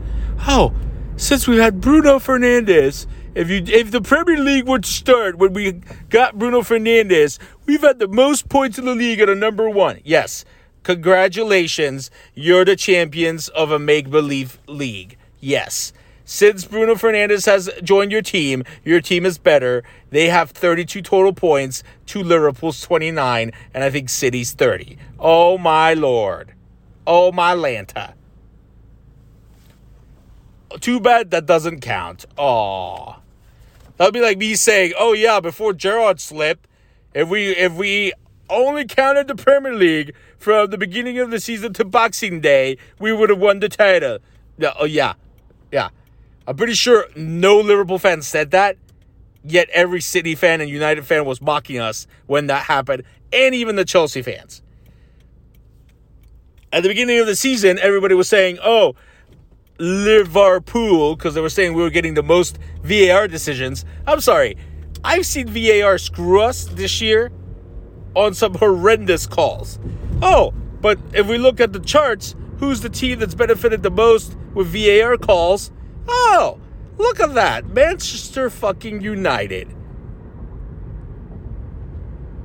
oh, 0.47 0.73
since 1.15 1.47
we 1.47 1.57
had 1.57 1.81
Bruno 1.81 2.19
Fernandes, 2.19 3.07
if 3.35 3.49
you 3.49 3.63
if 3.67 3.91
the 3.91 4.01
Premier 4.01 4.37
League 4.37 4.67
would 4.67 4.85
start 4.85 5.37
when 5.37 5.53
we 5.53 5.73
got 6.09 6.37
Bruno 6.37 6.61
Fernandes, 6.61 7.37
we've 7.65 7.81
had 7.81 7.99
the 7.99 8.07
most 8.07 8.49
points 8.49 8.77
in 8.77 8.85
the 8.85 8.95
league 8.95 9.19
at 9.19 9.29
a 9.29 9.35
number 9.35 9.69
one. 9.69 10.01
Yes, 10.03 10.45
congratulations, 10.83 12.09
you're 12.33 12.65
the 12.65 12.75
champions 12.75 13.47
of 13.49 13.71
a 13.71 13.79
make 13.79 14.09
believe 14.09 14.59
league. 14.67 15.17
Yes. 15.39 15.93
Since 16.31 16.65
Bruno 16.65 16.93
Fernandes 16.93 17.47
has 17.47 17.71
joined 17.81 18.11
your 18.11 18.21
team, 18.21 18.63
your 18.85 19.01
team 19.01 19.25
is 19.25 19.39
better. 19.39 19.83
They 20.11 20.27
have 20.27 20.51
32 20.51 21.01
total 21.01 21.33
points 21.33 21.81
to 22.05 22.21
Liverpool's 22.21 22.79
29, 22.81 23.51
and 23.73 23.83
I 23.83 23.89
think 23.89 24.09
City's 24.09 24.53
30. 24.53 24.95
Oh 25.17 25.57
my 25.57 25.95
lord. 25.95 26.53
Oh 27.07 27.31
my 27.31 27.55
Lanta. 27.55 28.13
Too 30.79 30.99
bad 30.99 31.31
that 31.31 31.47
doesn't 31.47 31.79
count. 31.79 32.27
Aw. 32.37 33.15
That 33.97 34.05
would 34.05 34.13
be 34.13 34.21
like 34.21 34.37
me 34.37 34.53
saying, 34.53 34.93
"Oh 34.99 35.13
yeah, 35.13 35.39
before 35.39 35.73
Gerrard 35.73 36.21
slipped, 36.21 36.67
if 37.15 37.27
we 37.27 37.55
if 37.55 37.73
we 37.73 38.13
only 38.51 38.85
counted 38.85 39.27
the 39.27 39.35
Premier 39.35 39.73
League 39.73 40.13
from 40.37 40.69
the 40.69 40.77
beginning 40.77 41.17
of 41.17 41.31
the 41.31 41.39
season 41.39 41.73
to 41.73 41.83
Boxing 41.85 42.39
Day, 42.39 42.77
we 42.99 43.11
would 43.11 43.31
have 43.31 43.39
won 43.39 43.61
the 43.61 43.67
title." 43.67 44.19
Yeah, 44.59 44.73
oh 44.79 44.85
yeah, 44.85 45.13
yeah. 45.71 45.89
I'm 46.49 46.55
pretty 46.55 46.73
sure 46.73 47.05
no 47.15 47.59
Liverpool 47.59 47.99
fan 47.99 48.23
said 48.23 48.49
that. 48.51 48.75
Yet 49.43 49.69
every 49.69 50.01
City 50.01 50.33
fan 50.33 50.61
and 50.61 50.69
United 50.69 51.05
fan 51.05 51.23
was 51.23 51.39
mocking 51.43 51.77
us 51.77 52.07
when 52.25 52.47
that 52.47 52.63
happened, 52.63 53.03
and 53.31 53.53
even 53.53 53.75
the 53.75 53.85
Chelsea 53.85 54.23
fans. 54.23 54.63
At 56.73 56.81
the 56.81 56.89
beginning 56.89 57.19
of 57.19 57.27
the 57.27 57.35
season, 57.35 57.77
everybody 57.77 58.15
was 58.15 58.27
saying, 58.27 58.57
"Oh, 58.63 58.95
Liverpool 59.77 61.15
because 61.15 61.35
they 61.35 61.41
were 61.41 61.49
saying 61.49 61.75
we 61.75 61.83
were 61.83 61.91
getting 61.91 62.15
the 62.15 62.23
most 62.23 62.57
VAR 62.81 63.27
decisions. 63.27 63.85
I'm 64.07 64.19
sorry. 64.19 64.57
I've 65.03 65.27
seen 65.27 65.47
VAR 65.49 65.99
screw 65.99 66.41
us 66.41 66.65
this 66.65 66.99
year 66.99 67.31
on 68.15 68.33
some 68.33 68.55
horrendous 68.55 69.27
calls. 69.27 69.77
Oh, 70.23 70.51
But 70.81 70.97
if 71.13 71.27
we 71.27 71.37
look 71.37 71.59
at 71.59 71.73
the 71.73 71.79
charts, 71.79 72.35
who's 72.57 72.81
the 72.81 72.89
team 72.89 73.19
that's 73.19 73.35
benefited 73.35 73.83
the 73.83 73.91
most 73.91 74.35
with 74.55 74.67
VAR 74.73 75.15
calls? 75.15 75.71
Oh, 76.11 76.59
look 76.97 77.19
at 77.19 77.35
that. 77.35 77.67
Manchester 77.67 78.49
fucking 78.49 79.01
United. 79.01 79.73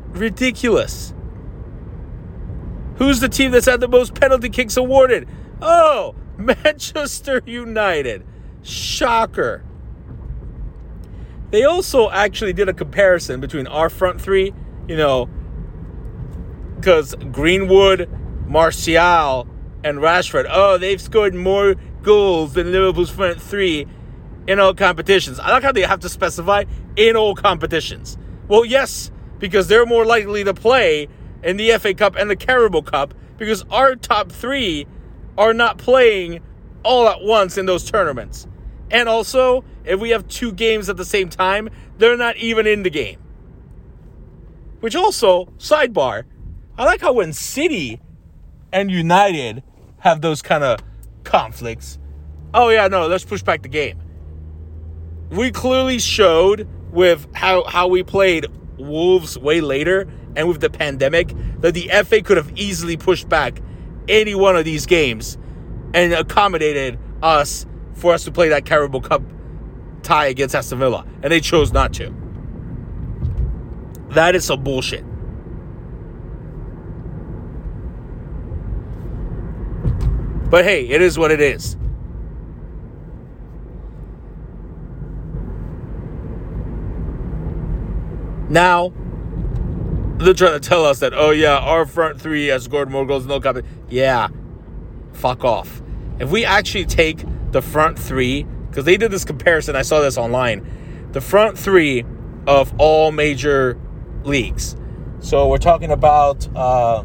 Ridiculous. 0.08 1.14
Who's 2.96 3.20
the 3.20 3.28
team 3.28 3.50
that's 3.50 3.66
had 3.66 3.80
the 3.80 3.88
most 3.88 4.14
penalty 4.14 4.50
kicks 4.50 4.76
awarded? 4.76 5.26
Oh, 5.62 6.14
Manchester 6.36 7.42
United. 7.46 8.24
Shocker. 8.62 9.64
They 11.50 11.64
also 11.64 12.10
actually 12.10 12.52
did 12.52 12.68
a 12.68 12.74
comparison 12.74 13.40
between 13.40 13.66
our 13.66 13.88
front 13.88 14.20
three, 14.20 14.52
you 14.88 14.96
know, 14.96 15.28
because 16.76 17.14
Greenwood, 17.32 18.10
Martial, 18.46 19.48
and 19.82 19.98
Rashford, 19.98 20.46
oh, 20.50 20.78
they've 20.78 21.00
scored 21.00 21.34
more 21.34 21.76
goals 22.04 22.54
than 22.54 22.70
Liverpool's 22.70 23.10
front 23.10 23.40
three 23.40 23.86
in 24.46 24.60
all 24.60 24.74
competitions. 24.74 25.40
I 25.40 25.50
like 25.50 25.62
how 25.62 25.72
they 25.72 25.82
have 25.82 26.00
to 26.00 26.08
specify 26.08 26.64
in 26.96 27.16
all 27.16 27.34
competitions. 27.34 28.16
Well, 28.46 28.64
yes, 28.64 29.10
because 29.38 29.68
they're 29.68 29.86
more 29.86 30.04
likely 30.04 30.44
to 30.44 30.54
play 30.54 31.08
in 31.42 31.56
the 31.56 31.70
FA 31.78 31.94
Cup 31.94 32.16
and 32.16 32.30
the 32.30 32.36
Carabao 32.36 32.82
Cup 32.82 33.14
because 33.36 33.64
our 33.70 33.96
top 33.96 34.30
three 34.30 34.86
are 35.36 35.54
not 35.54 35.78
playing 35.78 36.40
all 36.84 37.08
at 37.08 37.22
once 37.22 37.58
in 37.58 37.66
those 37.66 37.90
tournaments. 37.90 38.46
And 38.90 39.08
also, 39.08 39.64
if 39.84 39.98
we 39.98 40.10
have 40.10 40.28
two 40.28 40.52
games 40.52 40.88
at 40.88 40.96
the 40.96 41.04
same 41.04 41.28
time, 41.28 41.68
they're 41.98 42.16
not 42.16 42.36
even 42.36 42.66
in 42.66 42.82
the 42.82 42.90
game. 42.90 43.18
Which 44.80 44.94
also, 44.94 45.46
sidebar, 45.58 46.24
I 46.76 46.84
like 46.84 47.00
how 47.00 47.14
when 47.14 47.32
City 47.32 48.00
and 48.72 48.90
United 48.90 49.62
have 50.00 50.20
those 50.20 50.42
kind 50.42 50.62
of 50.62 50.78
conflicts, 51.24 51.98
oh 52.52 52.68
yeah, 52.68 52.88
no, 52.88 53.06
let's 53.06 53.24
push 53.24 53.42
back 53.42 53.62
the 53.62 53.68
game. 53.68 54.00
We 55.30 55.50
clearly 55.50 55.98
showed 55.98 56.68
with 56.92 57.26
how, 57.34 57.64
how 57.64 57.88
we 57.88 58.02
played 58.02 58.46
Wolves 58.78 59.38
way 59.38 59.60
later 59.60 60.08
and 60.36 60.48
with 60.48 60.60
the 60.60 60.70
pandemic 60.70 61.32
that 61.60 61.74
the 61.74 61.90
FA 62.04 62.22
could 62.22 62.36
have 62.36 62.52
easily 62.56 62.96
pushed 62.96 63.28
back 63.28 63.60
any 64.08 64.34
one 64.34 64.56
of 64.56 64.64
these 64.64 64.86
games 64.86 65.38
and 65.94 66.12
accommodated 66.12 66.98
us 67.22 67.66
for 67.94 68.12
us 68.12 68.24
to 68.24 68.32
play 68.32 68.48
that 68.48 68.64
Carabao 68.64 69.00
Cup 69.00 69.22
tie 70.02 70.26
against 70.26 70.54
Aston 70.54 70.78
Villa. 70.78 71.06
And 71.22 71.32
they 71.32 71.40
chose 71.40 71.72
not 71.72 71.92
to. 71.94 72.12
That 74.10 74.34
is 74.34 74.44
some 74.44 74.62
bullshit. 74.62 75.04
But 80.50 80.64
hey, 80.64 80.88
it 80.88 81.02
is 81.02 81.18
what 81.18 81.30
it 81.30 81.40
is. 81.40 81.76
Now, 88.48 88.92
they're 90.18 90.34
trying 90.34 90.52
to 90.52 90.60
tell 90.60 90.84
us 90.84 91.00
that, 91.00 91.12
oh 91.12 91.30
yeah, 91.30 91.58
our 91.58 91.86
front 91.86 92.20
three 92.20 92.46
has 92.46 92.64
scored 92.64 92.90
more 92.90 93.04
goals 93.04 93.24
than 93.24 93.30
no 93.30 93.40
copy. 93.40 93.62
Yeah, 93.88 94.28
fuck 95.12 95.44
off. 95.44 95.82
If 96.20 96.30
we 96.30 96.44
actually 96.44 96.84
take 96.84 97.24
the 97.50 97.60
front 97.60 97.98
three, 97.98 98.44
because 98.68 98.84
they 98.84 98.96
did 98.96 99.10
this 99.10 99.24
comparison, 99.24 99.74
I 99.74 99.82
saw 99.82 100.00
this 100.00 100.16
online, 100.16 101.08
the 101.12 101.20
front 101.20 101.58
three 101.58 102.04
of 102.46 102.72
all 102.78 103.10
major 103.10 103.78
leagues. 104.22 104.76
So 105.18 105.48
we're 105.48 105.58
talking 105.58 105.90
about 105.90 106.46
uh, 106.54 107.04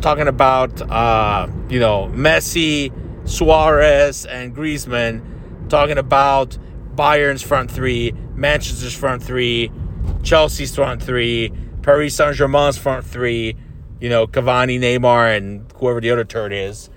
talking 0.00 0.28
about 0.28 0.80
uh, 0.82 1.48
you 1.68 1.78
know 1.78 2.10
Messi, 2.12 2.92
Suarez, 3.28 4.26
and 4.26 4.54
Griezmann. 4.54 5.22
Talking 5.68 5.98
about 5.98 6.58
Bayern's 6.96 7.42
front 7.42 7.70
three, 7.70 8.12
Manchester's 8.34 8.94
front 8.94 9.22
three, 9.22 9.70
Chelsea's 10.22 10.74
front 10.74 11.02
three, 11.02 11.52
Paris 11.82 12.16
Saint 12.16 12.34
Germain's 12.34 12.76
front 12.76 13.04
three, 13.04 13.56
you 14.00 14.08
know, 14.08 14.26
Cavani, 14.26 14.80
Neymar, 14.80 15.36
and 15.36 15.70
whoever 15.76 16.00
the 16.00 16.10
other 16.10 16.24
third 16.24 16.52
is. 16.52 16.90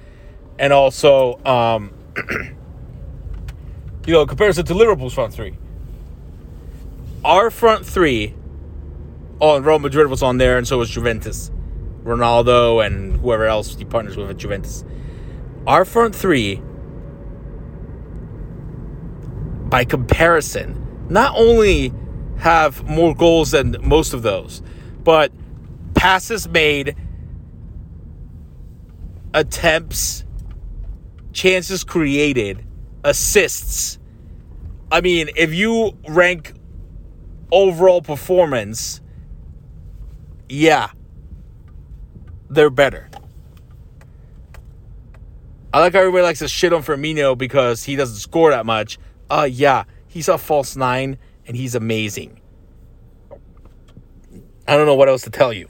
And 0.58 0.74
also, 0.74 1.44
um, 1.46 1.94
you 4.08 4.14
know, 4.14 4.26
comparison 4.26 4.66
to 4.66 4.74
Liverpool's 4.74 5.14
front 5.14 5.34
three. 5.34 5.58
Our 7.24 7.50
front 7.52 7.86
three, 7.86 8.34
oh, 9.40 9.56
and 9.56 9.66
Real 9.66 9.80
Madrid 9.80 10.08
was 10.08 10.24
on 10.24 10.38
there, 10.38 10.58
and 10.58 10.68
so 10.68 10.80
was 10.80 10.90
Juventus. 10.90 11.52
Ronaldo 12.04 12.86
and 12.86 13.18
whoever 13.18 13.46
else 13.46 13.76
he 13.76 13.86
partners 13.86 14.18
with 14.18 14.30
at 14.30 14.38
Juventus. 14.38 14.84
Our 15.66 15.86
front 15.86 16.16
three 16.16 16.62
by 19.70 19.86
comparison, 19.86 21.06
not 21.10 21.34
only 21.36 21.94
have 22.38 22.84
more 22.88 23.16
goals 23.16 23.52
than 23.52 23.78
most 23.82 24.14
of 24.14 24.22
those, 24.22 24.62
but 25.04 25.32
passes 25.96 26.48
made, 26.48 26.96
attempts, 29.34 30.26
chances 31.32 31.84
created, 31.84 32.66
assists. 33.04 33.98
I 34.92 35.02
mean, 35.02 35.30
if 35.36 35.54
you 35.54 35.98
rank 36.08 36.54
overall 37.52 38.02
performance, 38.02 39.02
yeah, 40.50 40.92
they're 42.56 42.70
better. 42.70 43.10
I 45.74 45.80
like 45.80 45.94
how 45.94 46.00
everybody 46.00 46.24
likes 46.24 46.40
to 46.40 46.48
shit 46.48 46.72
on 46.72 46.84
Firmino 46.84 47.38
because 47.38 47.84
he 47.84 47.96
doesn't 47.96 48.18
score 48.18 48.52
that 48.52 48.66
much 48.66 49.00
uh, 49.34 49.48
yeah, 49.50 49.86
he's 50.08 50.28
a 50.28 50.38
false 50.38 50.76
nine 50.76 51.18
and 51.48 51.58
he's 51.58 51.74
amazing. 51.74 52.40
I 54.68 54.78
don't 54.78 54.86
know 54.86 54.96
what 54.96 55.10
else 55.10 55.24
to 55.24 55.32
tell 55.32 55.52
you. 55.52 55.68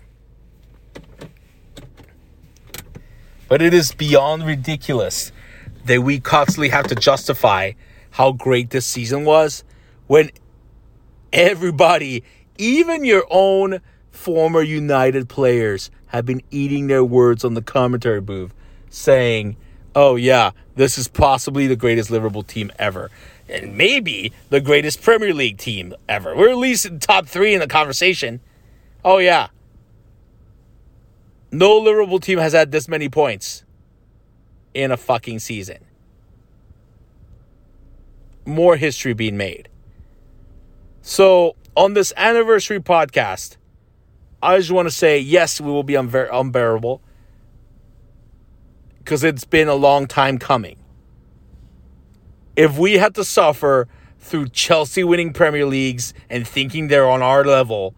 But 3.48 3.62
it 3.62 3.74
is 3.74 3.94
beyond 3.94 4.46
ridiculous 4.46 5.32
that 5.86 6.02
we 6.02 6.20
constantly 6.20 6.70
have 6.70 6.88
to 6.88 6.96
justify 6.96 7.72
how 8.12 8.34
great 8.34 8.70
this 8.70 8.86
season 8.86 9.24
was 9.24 9.64
when 10.08 10.32
everybody, 11.32 12.24
even 12.58 13.06
your 13.06 13.26
own 13.30 13.80
former 14.12 14.62
United 14.62 15.30
players, 15.30 15.90
have 16.14 16.26
been 16.26 16.42
eating 16.52 16.88
their 16.88 17.04
words 17.04 17.44
on 17.44 17.56
the 17.56 17.62
commentary 17.62 18.22
booth 18.22 18.54
saying, 18.90 19.58
oh, 19.96 20.16
yeah, 20.16 20.52
this 20.76 20.98
is 20.98 21.08
possibly 21.08 21.68
the 21.68 21.76
greatest 21.76 22.12
Liverpool 22.12 22.44
team 22.44 22.72
ever 22.78 23.10
and 23.50 23.76
maybe 23.78 24.32
the 24.50 24.62
greatest 24.62 25.02
Premier 25.02 25.34
League 25.34 25.58
team 25.58 25.94
ever. 26.08 26.36
We're 26.36 26.50
at 26.50 26.58
least 26.58 26.86
in 26.86 27.00
top 27.00 27.28
three 27.28 27.54
in 27.54 27.60
the 27.60 27.68
conversation. 27.68 28.40
Oh, 29.04 29.18
yeah. 29.18 29.48
No 31.52 31.78
Liverpool 31.78 32.20
team 32.20 32.40
has 32.40 32.54
had 32.54 32.72
this 32.72 32.88
many 32.88 33.10
points 33.10 33.64
in 34.74 34.92
a 34.92 34.98
fucking 34.98 35.40
season. 35.40 35.80
More 38.46 38.76
history 38.76 39.14
being 39.14 39.38
made. 39.38 39.70
So, 41.02 41.56
on 41.76 41.94
this 41.94 42.14
anniversary 42.16 42.80
podcast, 42.80 43.58
I 44.44 44.58
just 44.58 44.72
want 44.72 44.88
to 44.88 44.92
say 44.92 45.20
yes, 45.20 45.62
we 45.62 45.72
will 45.72 45.84
be 45.84 45.94
unbear- 45.94 46.30
unbearable 46.32 47.02
because 49.00 49.24
it's 49.24 49.46
been 49.46 49.68
a 49.68 49.76
long 49.76 50.08
time 50.08 50.38
coming 50.38 50.78
if 52.56 52.78
we 52.78 52.94
had 52.94 53.16
to 53.16 53.24
suffer 53.24 53.88
through 54.20 54.50
Chelsea 54.50 55.04
winning 55.04 55.34
Premier 55.34 55.66
Leagues 55.66 56.14
and 56.30 56.48
thinking 56.48 56.88
they're 56.88 57.10
on 57.10 57.22
our 57.22 57.44
level, 57.44 57.96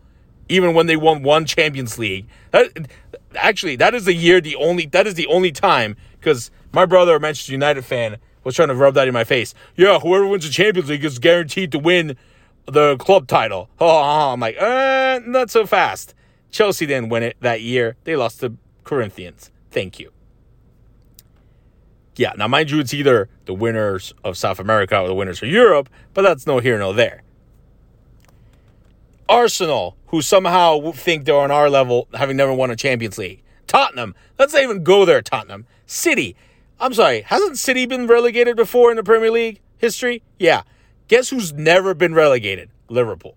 even 0.49 0.73
when 0.73 0.87
they 0.87 0.95
won 0.95 1.23
one 1.23 1.45
Champions 1.45 1.97
League, 1.99 2.25
that 2.51 2.87
actually 3.35 3.75
that 3.75 3.93
is 3.93 4.05
the 4.05 4.13
year 4.13 4.39
the 4.39 4.55
only 4.55 4.85
that 4.87 5.07
is 5.07 5.15
the 5.15 5.27
only 5.27 5.51
time 5.51 5.95
because 6.19 6.51
my 6.73 6.85
brother, 6.85 7.15
a 7.15 7.19
Manchester 7.19 7.51
United 7.51 7.85
fan, 7.85 8.17
was 8.43 8.55
trying 8.55 8.69
to 8.69 8.75
rub 8.75 8.93
that 8.95 9.07
in 9.07 9.13
my 9.13 9.23
face. 9.23 9.53
Yeah, 9.75 9.99
whoever 9.99 10.25
wins 10.27 10.45
the 10.45 10.51
Champions 10.51 10.89
League 10.89 11.05
is 11.05 11.19
guaranteed 11.19 11.71
to 11.73 11.79
win 11.79 12.17
the 12.65 12.97
club 12.97 13.27
title. 13.27 13.69
Oh, 13.79 14.31
I'm 14.31 14.39
like, 14.39 14.57
uh, 14.59 15.19
not 15.25 15.51
so 15.51 15.65
fast. 15.65 16.15
Chelsea 16.55 16.85
didn't 16.85 17.09
win 17.09 17.21
it 17.21 17.35
that 17.41 17.59
year. 17.59 17.97
They 18.05 18.15
lost 18.15 18.39
to 18.39 18.55
Corinthians. 18.85 19.51
Thank 19.71 19.99
you. 19.99 20.13
Yeah, 22.15 22.31
now 22.37 22.47
mind 22.47 22.71
you, 22.71 22.79
it's 22.79 22.93
either 22.93 23.27
the 23.43 23.53
winners 23.53 24.13
of 24.23 24.37
South 24.37 24.57
America 24.57 24.97
or 24.97 25.09
the 25.09 25.13
winners 25.13 25.43
of 25.43 25.49
Europe, 25.49 25.89
but 26.13 26.21
that's 26.21 26.47
no 26.47 26.59
here, 26.59 26.79
no 26.79 26.93
there. 26.93 27.23
Arsenal, 29.27 29.97
who 30.07 30.21
somehow 30.21 30.91
think 30.91 31.25
they're 31.25 31.35
on 31.35 31.51
our 31.51 31.69
level, 31.69 32.07
having 32.13 32.37
never 32.37 32.53
won 32.53 32.71
a 32.71 32.77
Champions 32.77 33.17
League. 33.17 33.43
Tottenham, 33.67 34.15
let's 34.39 34.53
not 34.53 34.63
even 34.63 34.81
go 34.81 35.03
there, 35.03 35.21
Tottenham. 35.21 35.65
City, 35.85 36.37
I'm 36.79 36.93
sorry, 36.93 37.19
hasn't 37.23 37.57
City 37.57 37.85
been 37.85 38.07
relegated 38.07 38.55
before 38.55 38.91
in 38.91 38.95
the 38.95 39.03
Premier 39.03 39.29
League 39.29 39.59
history? 39.77 40.23
Yeah. 40.39 40.61
Guess 41.09 41.31
who's 41.31 41.51
never 41.51 41.93
been 41.93 42.13
relegated? 42.13 42.69
Liverpool. 42.87 43.35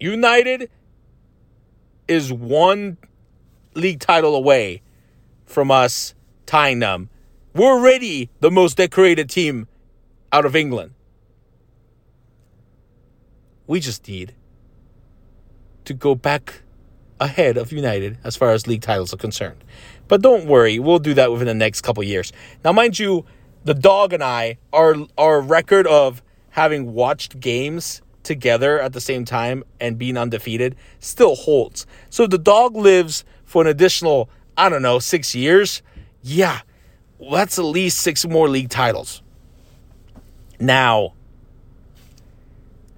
United 0.00 0.70
is 2.08 2.32
one 2.32 2.96
league 3.74 4.00
title 4.00 4.34
away 4.34 4.82
from 5.44 5.70
us 5.70 6.14
tying 6.46 6.78
them. 6.78 7.10
We're 7.54 7.72
already 7.72 8.30
the 8.40 8.50
most 8.50 8.78
decorated 8.78 9.28
team 9.28 9.68
out 10.32 10.46
of 10.46 10.56
England. 10.56 10.94
We 13.66 13.78
just 13.78 14.08
need 14.08 14.34
to 15.84 15.94
go 15.94 16.14
back 16.14 16.62
ahead 17.20 17.56
of 17.56 17.70
United 17.70 18.18
as 18.24 18.36
far 18.36 18.50
as 18.52 18.66
league 18.66 18.80
titles 18.80 19.12
are 19.12 19.18
concerned. 19.18 19.62
But 20.08 20.22
don't 20.22 20.46
worry, 20.46 20.78
we'll 20.78 20.98
do 20.98 21.14
that 21.14 21.30
within 21.30 21.46
the 21.46 21.54
next 21.54 21.82
couple 21.82 22.02
years. 22.02 22.32
Now, 22.64 22.72
mind 22.72 22.98
you, 22.98 23.26
the 23.64 23.74
dog 23.74 24.12
and 24.12 24.24
I, 24.24 24.56
our 24.72 24.96
our 25.18 25.40
record 25.40 25.86
of 25.86 26.22
having 26.50 26.94
watched 26.94 27.38
games 27.38 28.00
together 28.30 28.80
at 28.80 28.92
the 28.92 29.00
same 29.00 29.24
time 29.24 29.64
and 29.80 29.98
being 29.98 30.16
undefeated 30.16 30.76
still 31.00 31.34
holds. 31.34 31.84
So 32.10 32.28
the 32.28 32.38
dog 32.38 32.76
lives 32.76 33.24
for 33.44 33.60
an 33.62 33.66
additional, 33.66 34.30
I 34.56 34.68
don't 34.68 34.82
know, 34.82 35.00
six 35.00 35.34
years. 35.34 35.82
Yeah, 36.22 36.60
well, 37.18 37.32
that's 37.32 37.58
at 37.58 37.64
least 37.64 37.98
six 37.98 38.24
more 38.24 38.48
league 38.48 38.70
titles. 38.70 39.20
Now, 40.60 41.14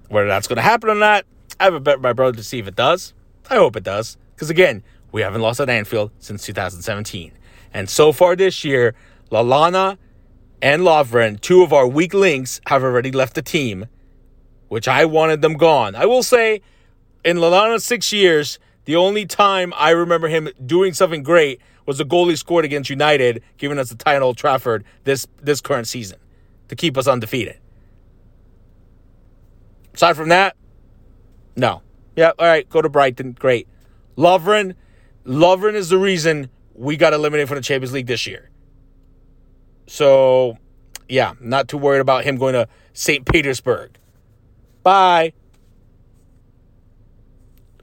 whether 0.07 0.27
that's 0.27 0.47
going 0.47 0.57
to 0.57 0.61
happen 0.61 0.91
or 0.91 0.95
not, 0.95 1.25
I 1.59 1.63
have 1.63 1.73
a 1.73 1.79
bet 1.79 1.97
with 1.97 2.03
my 2.03 2.13
brother 2.13 2.37
to 2.37 2.43
see 2.43 2.59
if 2.59 2.67
it 2.67 2.75
does. 2.75 3.15
I 3.49 3.55
hope 3.55 3.75
it 3.75 3.83
does. 3.83 4.17
Because 4.35 4.51
again, 4.51 4.83
we 5.11 5.21
haven't 5.21 5.41
lost 5.41 5.59
at 5.59 5.69
Anfield 5.69 6.11
since 6.19 6.45
2017. 6.45 7.31
And 7.73 7.89
so 7.89 8.11
far 8.11 8.35
this 8.35 8.63
year, 8.63 8.93
Lallana 9.31 9.97
and 10.61 10.83
Lovren, 10.83 11.41
two 11.41 11.63
of 11.63 11.73
our 11.73 11.87
weak 11.87 12.13
links, 12.13 12.61
have 12.67 12.83
already 12.83 13.11
left 13.11 13.33
the 13.33 13.41
team, 13.41 13.87
which 14.73 14.87
I 14.87 15.05
wanted 15.05 15.43
them 15.43 15.53
gone. 15.53 15.93
I 15.93 16.07
will 16.07 16.23
say, 16.23 16.61
in 17.23 17.37
Lallana's 17.37 17.85
six 17.85 18.11
years, 18.11 18.57
the 18.85 18.95
only 18.95 19.27
time 19.27 19.71
I 19.77 19.91
remember 19.91 20.27
him 20.27 20.49
doing 20.65 20.93
something 20.93 21.21
great 21.21 21.61
was 21.85 21.99
the 21.99 22.05
goal 22.05 22.27
he 22.27 22.35
scored 22.35 22.65
against 22.65 22.89
United, 22.89 23.43
giving 23.57 23.77
us 23.77 23.89
the 23.89 23.95
tie 23.95 24.15
at 24.15 24.23
Old 24.23 24.35
Trafford 24.35 24.83
this, 25.03 25.27
this 25.39 25.61
current 25.61 25.87
season 25.87 26.17
to 26.69 26.75
keep 26.75 26.97
us 26.97 27.07
undefeated. 27.07 27.59
Aside 29.93 30.15
from 30.15 30.29
that, 30.29 30.55
no. 31.55 31.83
Yeah, 32.15 32.31
all 32.39 32.47
right, 32.47 32.67
go 32.67 32.81
to 32.81 32.89
Brighton. 32.89 33.33
Great. 33.33 33.67
Lovren, 34.17 34.73
Lovren 35.23 35.75
is 35.75 35.89
the 35.89 35.99
reason 35.99 36.49
we 36.73 36.97
got 36.97 37.13
eliminated 37.13 37.47
from 37.47 37.57
the 37.57 37.63
Champions 37.63 37.93
League 37.93 38.07
this 38.07 38.25
year. 38.25 38.49
So, 39.85 40.57
yeah, 41.07 41.33
not 41.39 41.67
too 41.67 41.77
worried 41.77 41.99
about 41.99 42.23
him 42.23 42.37
going 42.37 42.53
to 42.53 42.67
St. 42.93 43.23
Petersburg. 43.23 43.99
Bye. 44.83 45.33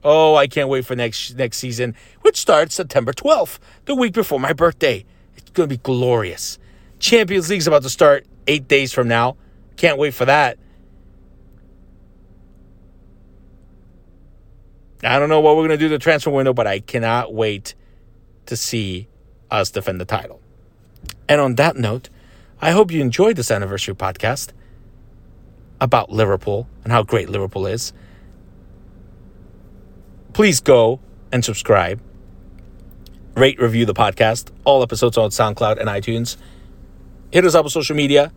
Oh, 0.03 0.35
I 0.35 0.47
can't 0.47 0.69
wait 0.69 0.85
for 0.85 0.95
next 0.95 1.35
next 1.35 1.57
season, 1.57 1.95
which 2.21 2.37
starts 2.37 2.73
September 2.75 3.13
12th, 3.13 3.59
the 3.85 3.95
week 3.95 4.13
before 4.13 4.39
my 4.39 4.53
birthday. 4.53 5.05
It's 5.35 5.51
going 5.51 5.69
to 5.69 5.75
be 5.75 5.81
glorious. 5.81 6.57
Champions 6.99 7.49
League's 7.49 7.67
about 7.67 7.83
to 7.83 7.89
start 7.89 8.25
8 8.47 8.67
days 8.67 8.93
from 8.93 9.07
now. 9.07 9.37
Can't 9.77 9.97
wait 9.97 10.13
for 10.13 10.25
that. 10.25 10.57
I 15.03 15.17
don't 15.17 15.29
know 15.29 15.39
what 15.39 15.55
we're 15.55 15.67
going 15.67 15.77
to 15.79 15.83
do 15.83 15.89
the 15.89 15.97
transfer 15.97 16.29
window, 16.29 16.53
but 16.53 16.67
I 16.67 16.79
cannot 16.79 17.33
wait 17.33 17.73
to 18.45 18.55
see 18.55 19.07
us 19.49 19.71
defend 19.71 19.99
the 19.99 20.05
title. 20.05 20.39
And 21.27 21.41
on 21.41 21.55
that 21.55 21.75
note, 21.75 22.09
I 22.61 22.71
hope 22.71 22.91
you 22.91 23.01
enjoyed 23.01 23.35
this 23.35 23.49
anniversary 23.49 23.95
podcast 23.95 24.51
about 25.81 26.11
Liverpool 26.11 26.69
and 26.83 26.93
how 26.93 27.03
great 27.03 27.29
Liverpool 27.29 27.67
is. 27.67 27.91
Please 30.31 30.61
go 30.61 31.01
and 31.33 31.43
subscribe, 31.43 31.99
rate, 33.35 33.59
review 33.59 33.85
the 33.85 33.93
podcast. 33.93 34.49
All 34.63 34.81
episodes 34.81 35.17
on 35.17 35.31
SoundCloud 35.31 35.77
and 35.77 35.89
iTunes. 35.89 36.37
Hit 37.31 37.43
us 37.43 37.55
up 37.55 37.65
on 37.65 37.69
social 37.69 37.95
media 37.95 38.31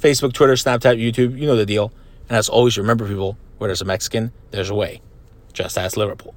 Facebook, 0.00 0.34
Twitter, 0.34 0.52
Snapchat, 0.52 1.00
YouTube. 1.00 1.38
You 1.38 1.46
know 1.46 1.56
the 1.56 1.64
deal. 1.64 1.90
And 2.28 2.36
as 2.36 2.50
always, 2.50 2.76
remember, 2.76 3.08
people, 3.08 3.38
where 3.56 3.68
there's 3.68 3.80
a 3.80 3.86
Mexican, 3.86 4.32
there's 4.50 4.68
a 4.68 4.74
way. 4.74 5.00
Just 5.54 5.78
ask 5.78 5.96
Liverpool. 5.96 6.34